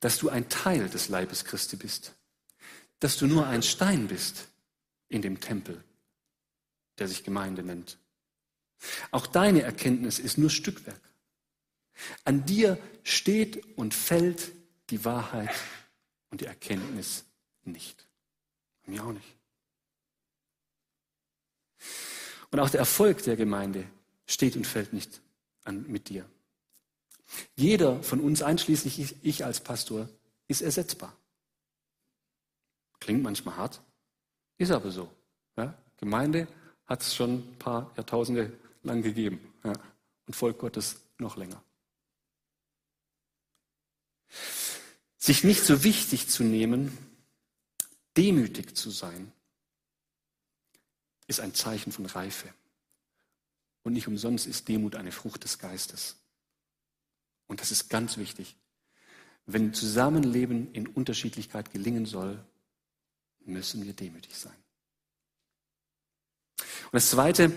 [0.00, 2.14] Dass du ein Teil des Leibes Christi bist.
[2.98, 4.48] Dass du nur ein Stein bist
[5.08, 5.84] in dem Tempel,
[6.98, 7.96] der sich Gemeinde nennt.
[9.12, 11.11] Auch deine Erkenntnis ist nur Stückwerk.
[12.24, 14.52] An dir steht und fällt
[14.90, 15.54] die Wahrheit
[16.30, 17.24] und die Erkenntnis
[17.64, 18.06] nicht.
[18.86, 19.36] Mir auch nicht.
[22.50, 23.86] Und auch der Erfolg der Gemeinde
[24.26, 25.20] steht und fällt nicht
[25.64, 26.28] an, mit dir.
[27.56, 30.08] Jeder von uns, einschließlich ich, ich als Pastor,
[30.48, 31.16] ist ersetzbar.
[33.00, 33.82] Klingt manchmal hart,
[34.58, 35.10] ist aber so.
[35.56, 35.74] Ja?
[35.96, 36.46] Gemeinde
[36.86, 39.72] hat es schon ein paar Jahrtausende lang gegeben ja?
[40.26, 41.62] und Volk Gottes noch länger.
[45.22, 46.98] Sich nicht so wichtig zu nehmen,
[48.16, 49.30] demütig zu sein,
[51.28, 52.52] ist ein Zeichen von Reife.
[53.84, 56.16] Und nicht umsonst ist Demut eine Frucht des Geistes.
[57.46, 58.56] Und das ist ganz wichtig.
[59.46, 62.44] Wenn Zusammenleben in Unterschiedlichkeit gelingen soll,
[63.44, 64.56] müssen wir demütig sein.
[66.58, 67.56] Und das Zweite,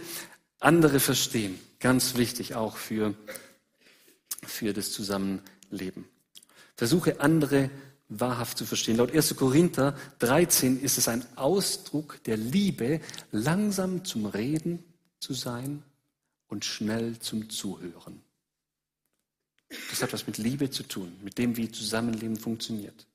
[0.60, 1.60] andere verstehen.
[1.80, 3.16] Ganz wichtig auch für,
[4.44, 6.08] für das Zusammenleben.
[6.76, 7.70] Versuche andere
[8.10, 8.98] wahrhaft zu verstehen.
[8.98, 9.36] Laut 1.
[9.36, 14.84] Korinther 13 ist es ein Ausdruck der Liebe, langsam zum Reden
[15.20, 15.84] zu sein
[16.48, 18.22] und schnell zum Zuhören.
[19.90, 23.08] Das hat was mit Liebe zu tun, mit dem, wie Zusammenleben funktioniert.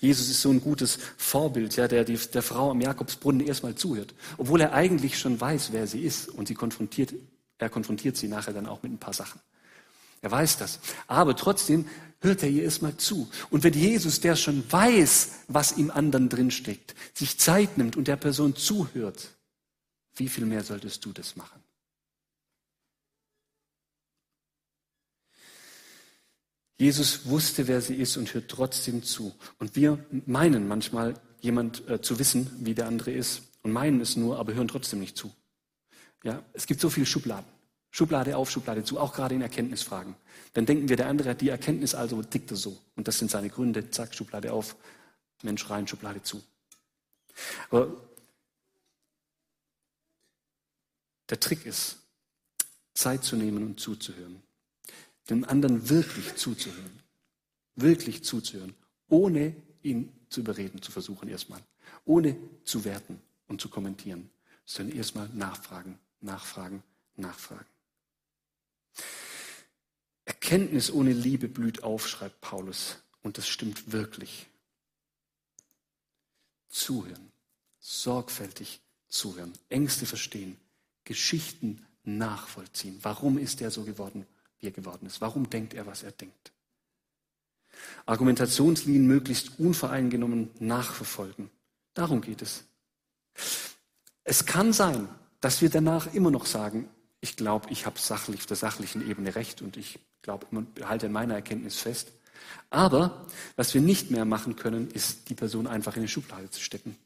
[0.00, 4.14] Jesus ist so ein gutes Vorbild, ja, der die, der Frau am Jakobsbrunnen erstmal zuhört,
[4.38, 7.12] obwohl er eigentlich schon weiß, wer sie ist und sie konfrontiert,
[7.58, 9.40] er konfrontiert sie nachher dann auch mit ein paar Sachen.
[10.22, 10.80] Er weiß das.
[11.06, 11.86] Aber trotzdem
[12.20, 13.28] hört er ihr erstmal zu.
[13.50, 18.16] Und wenn Jesus, der schon weiß, was im anderen drinsteckt, sich Zeit nimmt und der
[18.16, 19.28] Person zuhört,
[20.14, 21.62] wie viel mehr solltest du das machen?
[26.78, 29.34] Jesus wusste, wer sie ist und hört trotzdem zu.
[29.58, 34.16] Und wir meinen manchmal, jemand äh, zu wissen, wie der andere ist und meinen es
[34.16, 35.32] nur, aber hören trotzdem nicht zu.
[36.22, 37.55] Ja, es gibt so viele Schubladen.
[37.96, 40.16] Schublade auf, Schublade zu, auch gerade in Erkenntnisfragen.
[40.52, 42.78] Dann denken wir, der andere hat die Erkenntnis, also tickt er so.
[42.96, 43.90] Und das sind seine Gründe.
[43.90, 44.76] Zack, Schublade auf,
[45.42, 46.42] Mensch rein, Schublade zu.
[47.70, 47.96] Aber
[51.30, 51.98] der Trick ist,
[52.94, 54.42] Zeit zu nehmen und zuzuhören
[55.28, 57.02] dem anderen wirklich zuzuhören.
[57.74, 58.74] Wirklich zuzuhören,
[59.08, 61.60] ohne ihn zu überreden zu versuchen erstmal.
[62.04, 64.30] Ohne zu werten und zu kommentieren,
[64.64, 66.82] sondern erstmal nachfragen, nachfragen,
[67.16, 67.66] nachfragen.
[70.24, 72.98] Erkenntnis ohne Liebe blüht auf, schreibt Paulus.
[73.22, 74.46] Und das stimmt wirklich.
[76.68, 77.32] Zuhören,
[77.78, 80.56] sorgfältig zuhören, Ängste verstehen,
[81.04, 82.98] Geschichten nachvollziehen.
[83.02, 84.26] Warum ist er so geworden?
[84.60, 85.20] wie er geworden ist.
[85.20, 86.52] Warum denkt er, was er denkt?
[88.06, 91.50] Argumentationslinien möglichst unvoreingenommen nachverfolgen.
[91.94, 92.64] Darum geht es.
[94.24, 95.08] Es kann sein,
[95.40, 96.88] dass wir danach immer noch sagen,
[97.20, 100.46] ich glaube, ich habe sachlich, auf der sachlichen Ebene recht und ich glaube,
[100.82, 102.12] halte an meiner Erkenntnis fest.
[102.70, 103.26] Aber
[103.56, 106.96] was wir nicht mehr machen können, ist, die Person einfach in eine Schublade zu stecken,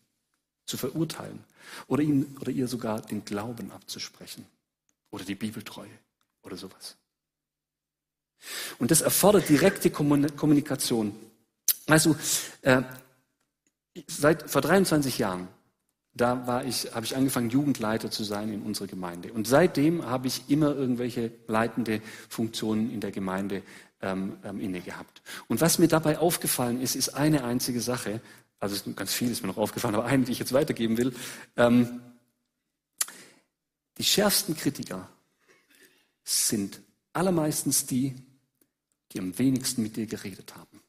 [0.66, 1.44] zu verurteilen
[1.86, 4.46] oder, ihm, oder ihr sogar den Glauben abzusprechen
[5.10, 5.90] oder die Bibeltreue
[6.42, 6.96] oder sowas.
[8.78, 11.14] Und das erfordert direkte Kommunikation.
[11.86, 12.16] Du,
[12.62, 12.82] äh,
[14.06, 15.48] seit vor 23 Jahren,
[16.12, 19.32] da war ich, habe ich angefangen, Jugendleiter zu sein in unserer Gemeinde.
[19.32, 23.62] Und seitdem habe ich immer irgendwelche leitende Funktionen in der Gemeinde
[24.02, 25.22] ähm, ähm, inne gehabt.
[25.48, 28.20] Und was mir dabei aufgefallen ist, ist eine einzige Sache.
[28.58, 31.14] Also ganz viel ist mir noch aufgefallen, aber eine, die ich jetzt weitergeben will.
[31.56, 32.00] Ähm,
[33.98, 35.08] die schärfsten Kritiker
[36.24, 36.80] sind
[37.12, 38.16] allermeistens die,
[39.12, 40.80] die am wenigsten mit dir geredet haben.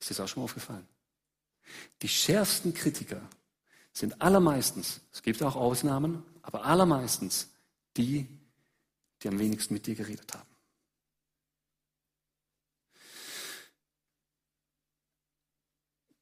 [0.00, 0.86] Ist dir das auch schon mal aufgefallen?
[2.02, 3.20] Die schärfsten Kritiker
[3.92, 7.48] sind allermeistens, es gibt auch Ausnahmen, aber allermeistens
[7.96, 8.26] die,
[9.22, 10.48] die am wenigsten mit dir geredet haben.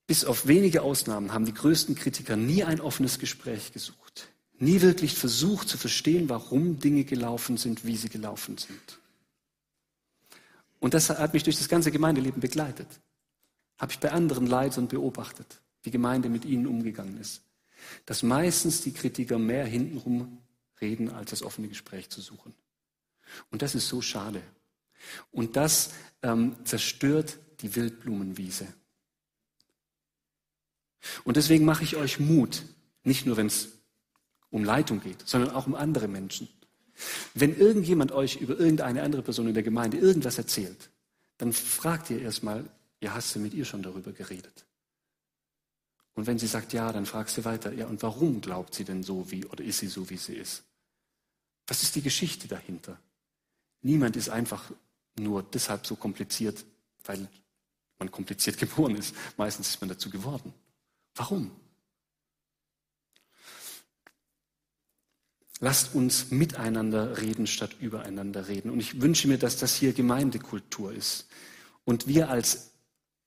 [0.06, 4.30] Bis auf wenige Ausnahmen haben die größten Kritiker nie ein offenes Gespräch gesucht
[4.60, 8.98] nie wirklich versucht zu verstehen, warum Dinge gelaufen sind, wie sie gelaufen sind.
[10.78, 12.86] Und das hat mich durch das ganze Gemeindeleben begleitet.
[13.80, 17.42] Habe ich bei anderen Leitern beobachtet, wie Gemeinde mit ihnen umgegangen ist.
[18.04, 20.38] Dass meistens die Kritiker mehr hintenrum
[20.82, 22.54] reden, als das offene Gespräch zu suchen.
[23.50, 24.42] Und das ist so schade.
[25.30, 28.66] Und das ähm, zerstört die Wildblumenwiese.
[31.24, 32.62] Und deswegen mache ich euch Mut,
[33.02, 33.70] nicht nur wenn es
[34.50, 36.48] um Leitung geht, sondern auch um andere Menschen.
[37.32, 40.90] Wenn irgendjemand euch über irgendeine andere Person in der Gemeinde irgendwas erzählt,
[41.38, 42.68] dann fragt ihr erstmal,
[43.00, 44.66] ja, hast du mit ihr schon darüber geredet?
[46.14, 49.02] Und wenn sie sagt ja, dann fragst du weiter, ja, und warum glaubt sie denn
[49.02, 50.64] so wie, oder ist sie so, wie sie ist?
[51.66, 53.00] Was ist die Geschichte dahinter?
[53.82, 54.70] Niemand ist einfach
[55.18, 56.64] nur deshalb so kompliziert,
[57.04, 57.28] weil
[57.98, 59.14] man kompliziert geboren ist.
[59.36, 60.52] Meistens ist man dazu geworden.
[61.14, 61.50] Warum?
[65.60, 68.70] Lasst uns miteinander reden, statt übereinander reden.
[68.70, 71.28] Und ich wünsche mir, dass das hier Gemeindekultur ist.
[71.84, 72.70] Und wir als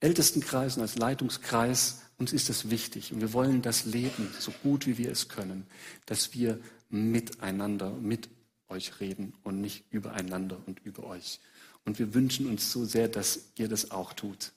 [0.04, 3.14] Ältestenkreis und als Leitungskreis, uns ist das wichtig.
[3.14, 5.66] Und wir wollen das leben, so gut wie wir es können,
[6.06, 8.30] dass wir miteinander, mit
[8.68, 11.40] euch reden und nicht übereinander und über euch.
[11.86, 14.52] Und wir wünschen uns so sehr, dass ihr das auch tut.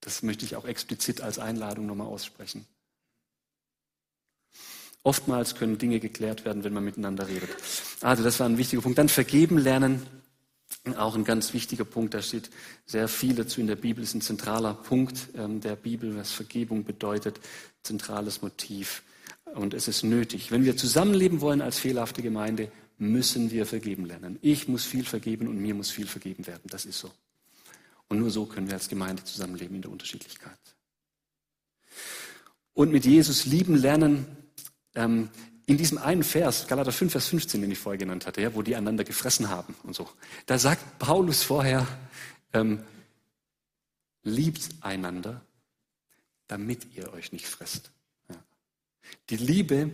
[0.00, 2.66] Das möchte ich auch explizit als Einladung nochmal aussprechen.
[5.04, 7.50] Oftmals können Dinge geklärt werden, wenn man miteinander redet.
[8.02, 8.98] Also das war ein wichtiger Punkt.
[8.98, 10.06] Dann vergeben lernen,
[10.96, 12.14] auch ein ganz wichtiger Punkt.
[12.14, 12.50] Da steht
[12.86, 14.02] sehr viel dazu in der Bibel.
[14.02, 17.40] Ist ein zentraler Punkt ähm, der Bibel, was Vergebung bedeutet,
[17.82, 19.02] zentrales Motiv.
[19.54, 20.50] Und es ist nötig.
[20.50, 24.38] Wenn wir zusammenleben wollen als fehlerhafte Gemeinde, müssen wir vergeben lernen.
[24.42, 26.62] Ich muss viel vergeben und mir muss viel vergeben werden.
[26.68, 27.10] Das ist so.
[28.08, 30.58] Und nur so können wir als Gemeinde zusammenleben in der Unterschiedlichkeit.
[32.74, 34.26] Und mit Jesus lieben lernen,
[34.94, 35.30] ähm,
[35.72, 38.60] in diesem einen Vers, Galater 5, Vers 15, den ich vorher genannt hatte, ja, wo
[38.60, 40.06] die einander gefressen haben und so,
[40.44, 41.88] da sagt Paulus vorher,
[42.52, 42.82] ähm,
[44.22, 45.40] liebt einander,
[46.46, 47.90] damit ihr euch nicht fresst.
[48.28, 48.36] Ja.
[49.30, 49.90] Die Liebe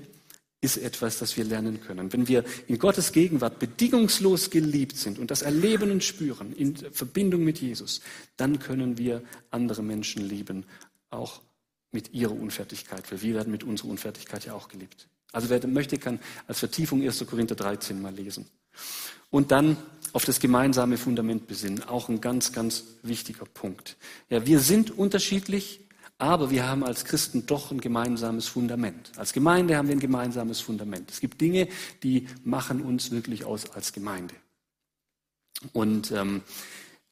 [0.61, 2.12] ist etwas, das wir lernen können.
[2.12, 7.45] Wenn wir in Gottes Gegenwart bedingungslos geliebt sind und das erleben und spüren in Verbindung
[7.45, 8.01] mit Jesus,
[8.37, 9.22] dann können wir
[9.53, 10.66] andere Menschen lieben,
[11.11, 11.41] auch
[11.93, 15.09] mit ihrer Unfertigkeit, weil wir werden mit unserer Unfertigkeit ja auch geliebt.
[15.33, 17.26] Also wer möchte, kann als Vertiefung 1.
[17.26, 18.47] Korinther 13 mal lesen.
[19.31, 19.76] Und dann
[20.12, 23.97] auf das gemeinsame Fundament besinnen, auch ein ganz, ganz wichtiger Punkt.
[24.31, 25.81] Ja, wir sind unterschiedlich,
[26.16, 29.12] aber wir haben als Christen doch ein gemeinsames Fundament.
[29.16, 31.11] Als Gemeinde haben wir ein gemeinsames Fundament.
[31.11, 31.68] Es gibt Dinge,
[32.03, 34.35] die machen uns wirklich aus als Gemeinde.
[35.72, 36.43] Und ähm,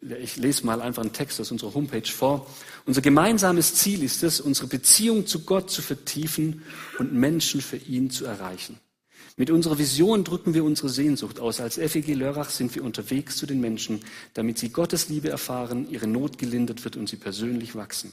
[0.00, 2.46] ich lese mal einfach einen Text aus unserer Homepage vor.
[2.84, 6.62] Unser gemeinsames Ziel ist es, unsere Beziehung zu Gott zu vertiefen
[6.98, 8.78] und Menschen für ihn zu erreichen.
[9.38, 11.60] Mit unserer Vision drücken wir unsere Sehnsucht aus.
[11.60, 14.00] Als FEG Lörrach sind wir unterwegs zu den Menschen,
[14.32, 18.12] damit sie Gottes Liebe erfahren, ihre Not gelindert wird und sie persönlich wachsen.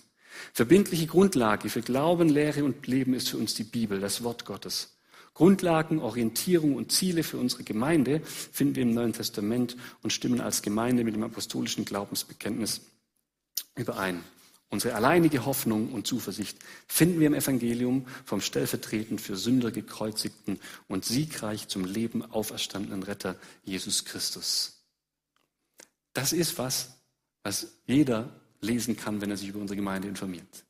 [0.54, 4.93] Verbindliche Grundlage für Glauben, Lehre und Leben ist für uns die Bibel, das Wort Gottes.
[5.34, 10.62] Grundlagen, Orientierung und Ziele für unsere Gemeinde finden wir im Neuen Testament und stimmen als
[10.62, 12.82] Gemeinde mit dem apostolischen Glaubensbekenntnis
[13.76, 14.24] überein.
[14.70, 16.58] Unsere alleinige Hoffnung und Zuversicht
[16.88, 23.36] finden wir im Evangelium vom stellvertretend für Sünder gekreuzigten und siegreich zum Leben auferstandenen Retter
[23.64, 24.84] Jesus Christus.
[26.14, 26.96] Das ist was,
[27.44, 30.64] was jeder lesen kann, wenn er sich über unsere Gemeinde informiert.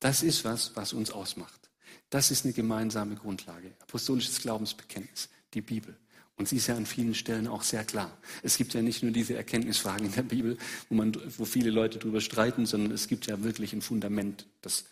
[0.00, 1.65] Das ist was, was uns ausmacht.
[2.10, 3.72] Das ist eine gemeinsame Grundlage.
[3.80, 5.96] Apostolisches Glaubensbekenntnis, die Bibel.
[6.36, 8.16] Und sie ist ja an vielen Stellen auch sehr klar.
[8.42, 11.98] Es gibt ja nicht nur diese Erkenntnisfragen in der Bibel, wo, man, wo viele Leute
[11.98, 14.84] darüber streiten, sondern es gibt ja wirklich ein Fundament, das,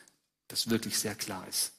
[0.48, 1.72] das wirklich sehr klar ist.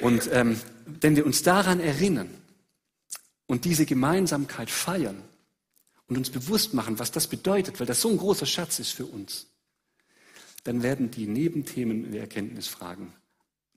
[0.00, 2.28] Und ähm, wenn wir uns daran erinnern
[3.46, 5.22] und diese Gemeinsamkeit feiern
[6.08, 9.06] und uns bewusst machen, was das bedeutet, weil das so ein großer Schatz ist für
[9.06, 9.46] uns,
[10.66, 13.12] dann werden die Nebenthemen in der Erkenntnisfragen,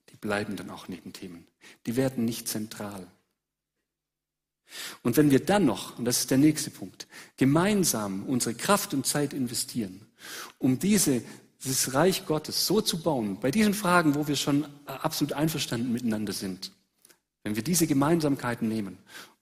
[0.09, 1.45] die bleiben dann auch Nebenthemen.
[1.85, 3.05] Die werden nicht zentral.
[5.03, 9.05] Und wenn wir dann noch, und das ist der nächste Punkt, gemeinsam unsere Kraft und
[9.05, 10.07] Zeit investieren,
[10.57, 11.21] um diese,
[11.63, 16.33] dieses Reich Gottes so zu bauen, bei diesen Fragen, wo wir schon absolut einverstanden miteinander
[16.33, 16.71] sind,
[17.43, 18.97] wenn wir diese Gemeinsamkeiten nehmen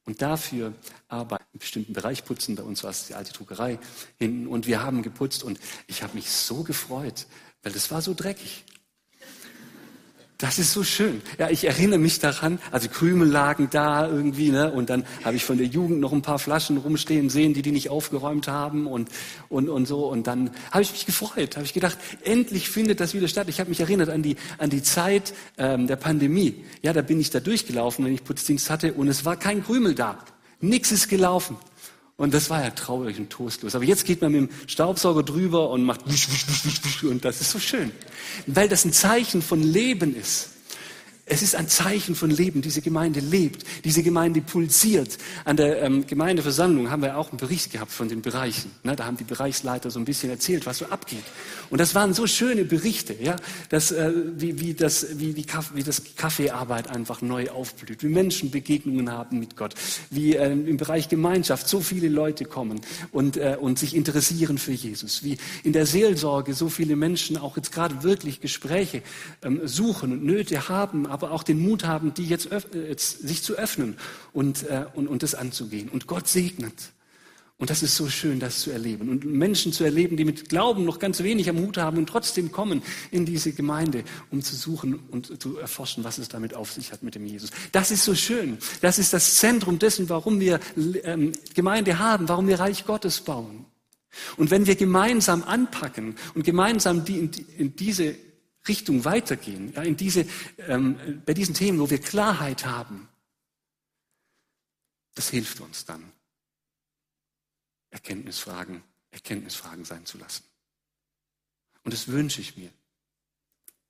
[0.08, 0.74] und dafür
[1.10, 2.56] arbeiten, einen bestimmten Bereich putzen.
[2.56, 3.78] Bei uns war es die alte Druckerei
[4.18, 4.48] hinten.
[4.48, 7.28] Und wir haben geputzt und ich habe mich so gefreut,
[7.62, 8.64] weil das war so dreckig.
[10.38, 11.24] Das ist so schön.
[11.40, 14.72] Ja, ich erinnere mich daran, also Krümel lagen da irgendwie, ne?
[14.72, 17.72] Und dann habe ich von der Jugend noch ein paar Flaschen rumstehen sehen, die die
[17.72, 19.10] nicht aufgeräumt haben und
[19.50, 20.06] und und so.
[20.06, 23.50] Und dann habe ich mich gefreut, habe ich gedacht, endlich findet das wieder statt.
[23.50, 26.64] Ich habe mich erinnert an die an die Zeit ähm, der Pandemie.
[26.84, 29.96] Ja, da bin ich da durchgelaufen, wenn ich Putzdienst hatte, und es war kein Krümel
[29.96, 30.20] da.
[30.60, 31.58] Nix ist gelaufen.
[32.18, 33.76] Und das war ja traurig und trostlos.
[33.76, 37.92] Aber jetzt geht man mit dem Staubsauger drüber und macht und das ist so schön.
[38.48, 40.50] Weil das ein Zeichen von Leben ist.
[41.30, 42.62] Es ist ein Zeichen von Leben.
[42.62, 45.18] Diese Gemeinde lebt, diese Gemeinde pulsiert.
[45.44, 48.72] An der ähm, Gemeindeversammlung haben wir auch einen Bericht gehabt von den Bereichen.
[48.84, 51.24] Ne, da haben die Bereichsleiter so ein bisschen erzählt, was so abgeht.
[51.70, 53.36] Und das waren so schöne Berichte, ja,
[53.68, 58.08] dass, äh, wie, wie, das, wie, wie, Kaff, wie das Kaffeearbeit einfach neu aufblüht, wie
[58.08, 59.76] Menschen Begegnungen haben mit Gott,
[60.10, 62.80] wie äh, im Bereich Gemeinschaft so viele Leute kommen
[63.12, 67.58] und, äh, und sich interessieren für Jesus, wie in der Seelsorge so viele Menschen auch
[67.58, 69.02] jetzt gerade wirklich Gespräche
[69.44, 73.56] ähm, suchen und Nöte haben, aber auch den Mut haben, die jetzt, jetzt sich zu
[73.56, 73.98] öffnen
[74.34, 75.90] und, äh, und, und das anzugehen.
[75.90, 76.92] Und Gott segnet.
[77.60, 79.10] Und das ist so schön, das zu erleben.
[79.10, 82.52] Und Menschen zu erleben, die mit Glauben noch ganz wenig am Hut haben und trotzdem
[82.52, 86.92] kommen in diese Gemeinde, um zu suchen und zu erforschen, was es damit auf sich
[86.92, 87.50] hat mit dem Jesus.
[87.72, 88.60] Das ist so schön.
[88.82, 90.60] Das ist das Zentrum dessen, warum wir
[91.04, 93.66] ähm, Gemeinde haben, warum wir Reich Gottes bauen.
[94.36, 98.16] Und wenn wir gemeinsam anpacken und gemeinsam die, in, in diese
[98.68, 100.26] Richtung weitergehen, ja, in diese,
[100.60, 103.08] ähm, bei diesen Themen, wo wir Klarheit haben,
[105.16, 106.12] das hilft uns dann.
[107.90, 110.44] Erkenntnisfragen, Erkenntnisfragen sein zu lassen.
[111.84, 112.70] Und das wünsche ich mir.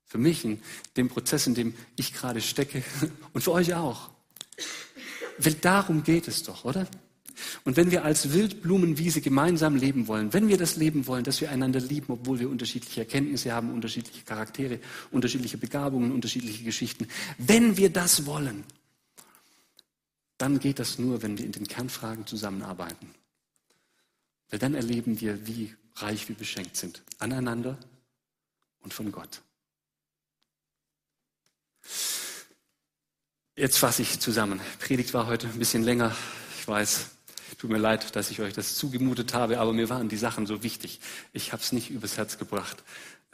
[0.04, 0.62] Für mich in
[0.96, 2.82] dem Prozess, in dem ich gerade stecke
[3.32, 4.10] und für euch auch.
[5.38, 6.88] Weil darum geht es doch, oder?
[7.64, 11.50] Und wenn wir als Wildblumenwiese gemeinsam leben wollen, wenn wir das leben wollen, dass wir
[11.50, 14.80] einander lieben, obwohl wir unterschiedliche Erkenntnisse haben, unterschiedliche Charaktere,
[15.10, 17.08] unterschiedliche Begabungen, unterschiedliche Geschichten,
[17.38, 18.64] wenn wir das wollen,
[20.38, 23.10] dann geht das nur, wenn wir in den Kernfragen zusammenarbeiten.
[24.50, 27.02] Weil dann erleben wir, wie reich wir beschenkt sind.
[27.18, 27.76] Aneinander
[28.80, 29.42] und von Gott.
[33.56, 34.60] Jetzt fasse ich zusammen.
[34.78, 36.14] Predigt war heute ein bisschen länger.
[36.60, 37.06] Ich weiß,
[37.56, 40.62] tut mir leid, dass ich euch das zugemutet habe, aber mir waren die Sachen so
[40.62, 41.00] wichtig.
[41.32, 42.82] Ich habe es nicht übers Herz gebracht,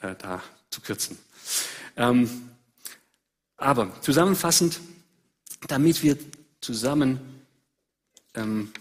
[0.00, 1.18] äh, da zu kürzen.
[1.96, 2.50] Ähm,
[3.56, 4.80] aber zusammenfassend,
[5.68, 6.18] damit wir
[6.60, 7.20] zusammen
[8.34, 8.72] ähm,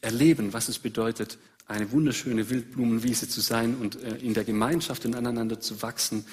[0.00, 5.14] erleben, was es bedeutet, eine wunderschöne Wildblumenwiese zu sein und äh, in der Gemeinschaft und
[5.14, 6.26] aneinander zu wachsen,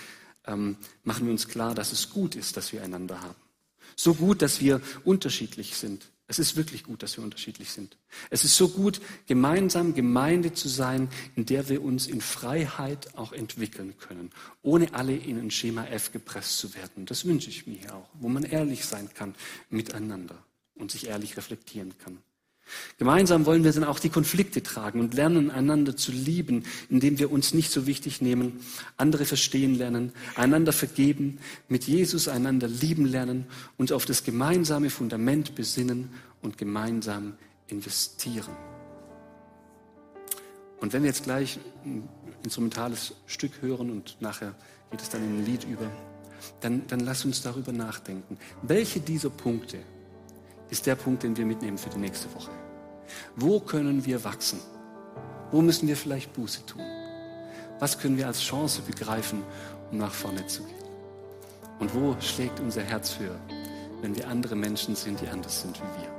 [0.45, 3.35] ähm, machen wir uns klar, dass es gut ist, dass wir einander haben.
[3.95, 6.07] So gut, dass wir unterschiedlich sind.
[6.29, 7.97] Es ist wirklich gut, dass wir unterschiedlich sind.
[8.29, 13.31] Es ist so gut, gemeinsam Gemeinde zu sein, in der wir uns in Freiheit auch
[13.31, 17.05] entwickeln können, ohne alle in ein Schema F gepresst zu werden.
[17.05, 19.35] Das wünsche ich mir auch, wo man ehrlich sein kann
[19.69, 20.43] miteinander
[20.75, 22.17] und sich ehrlich reflektieren kann.
[22.97, 27.31] Gemeinsam wollen wir dann auch die Konflikte tragen und lernen, einander zu lieben, indem wir
[27.31, 28.59] uns nicht so wichtig nehmen,
[28.97, 31.39] andere verstehen lernen, einander vergeben,
[31.69, 33.45] mit Jesus einander lieben lernen,
[33.77, 36.09] uns auf das gemeinsame Fundament besinnen
[36.41, 37.33] und gemeinsam
[37.67, 38.55] investieren.
[40.79, 42.07] Und wenn wir jetzt gleich ein
[42.43, 44.55] instrumentales Stück hören und nachher
[44.91, 45.89] geht es dann in ein Lied über,
[46.61, 48.37] dann, dann lass uns darüber nachdenken.
[48.61, 49.79] Welche dieser Punkte
[50.69, 52.51] ist der Punkt, den wir mitnehmen für die nächste Woche.
[53.35, 54.59] Wo können wir wachsen?
[55.51, 56.81] Wo müssen wir vielleicht Buße tun?
[57.79, 59.43] Was können wir als Chance begreifen,
[59.91, 60.75] um nach vorne zu gehen?
[61.79, 63.39] Und wo schlägt unser Herz für,
[64.01, 66.16] wenn wir andere Menschen sind, die anders sind wie wir?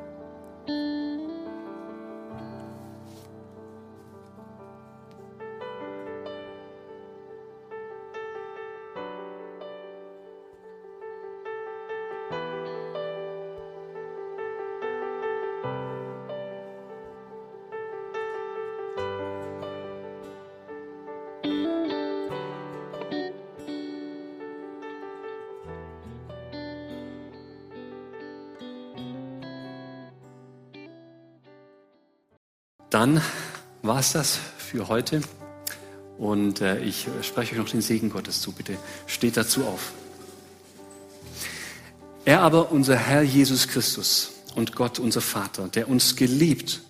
[32.91, 33.21] Dann
[33.83, 35.21] war es das für heute.
[36.19, 38.53] Und äh, ich spreche euch noch den Segen Gottes zu.
[38.53, 38.77] Bitte
[39.07, 39.93] steht dazu auf.
[42.25, 46.83] Er aber, unser Herr Jesus Christus und Gott, unser Vater, der uns geliebt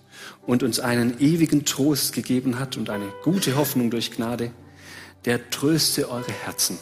[0.46, 4.50] und uns einen ewigen Trost gegeben hat und eine gute Hoffnung durch Gnade,
[5.26, 6.78] der tröste eure Herzen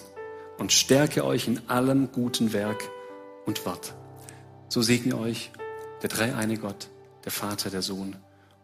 [0.58, 2.88] und stärke euch in allem guten Werk
[3.44, 3.94] und Wort.
[4.68, 5.50] So segne euch
[6.02, 6.88] der dreieine Gott,
[7.24, 8.16] der Vater, der Sohn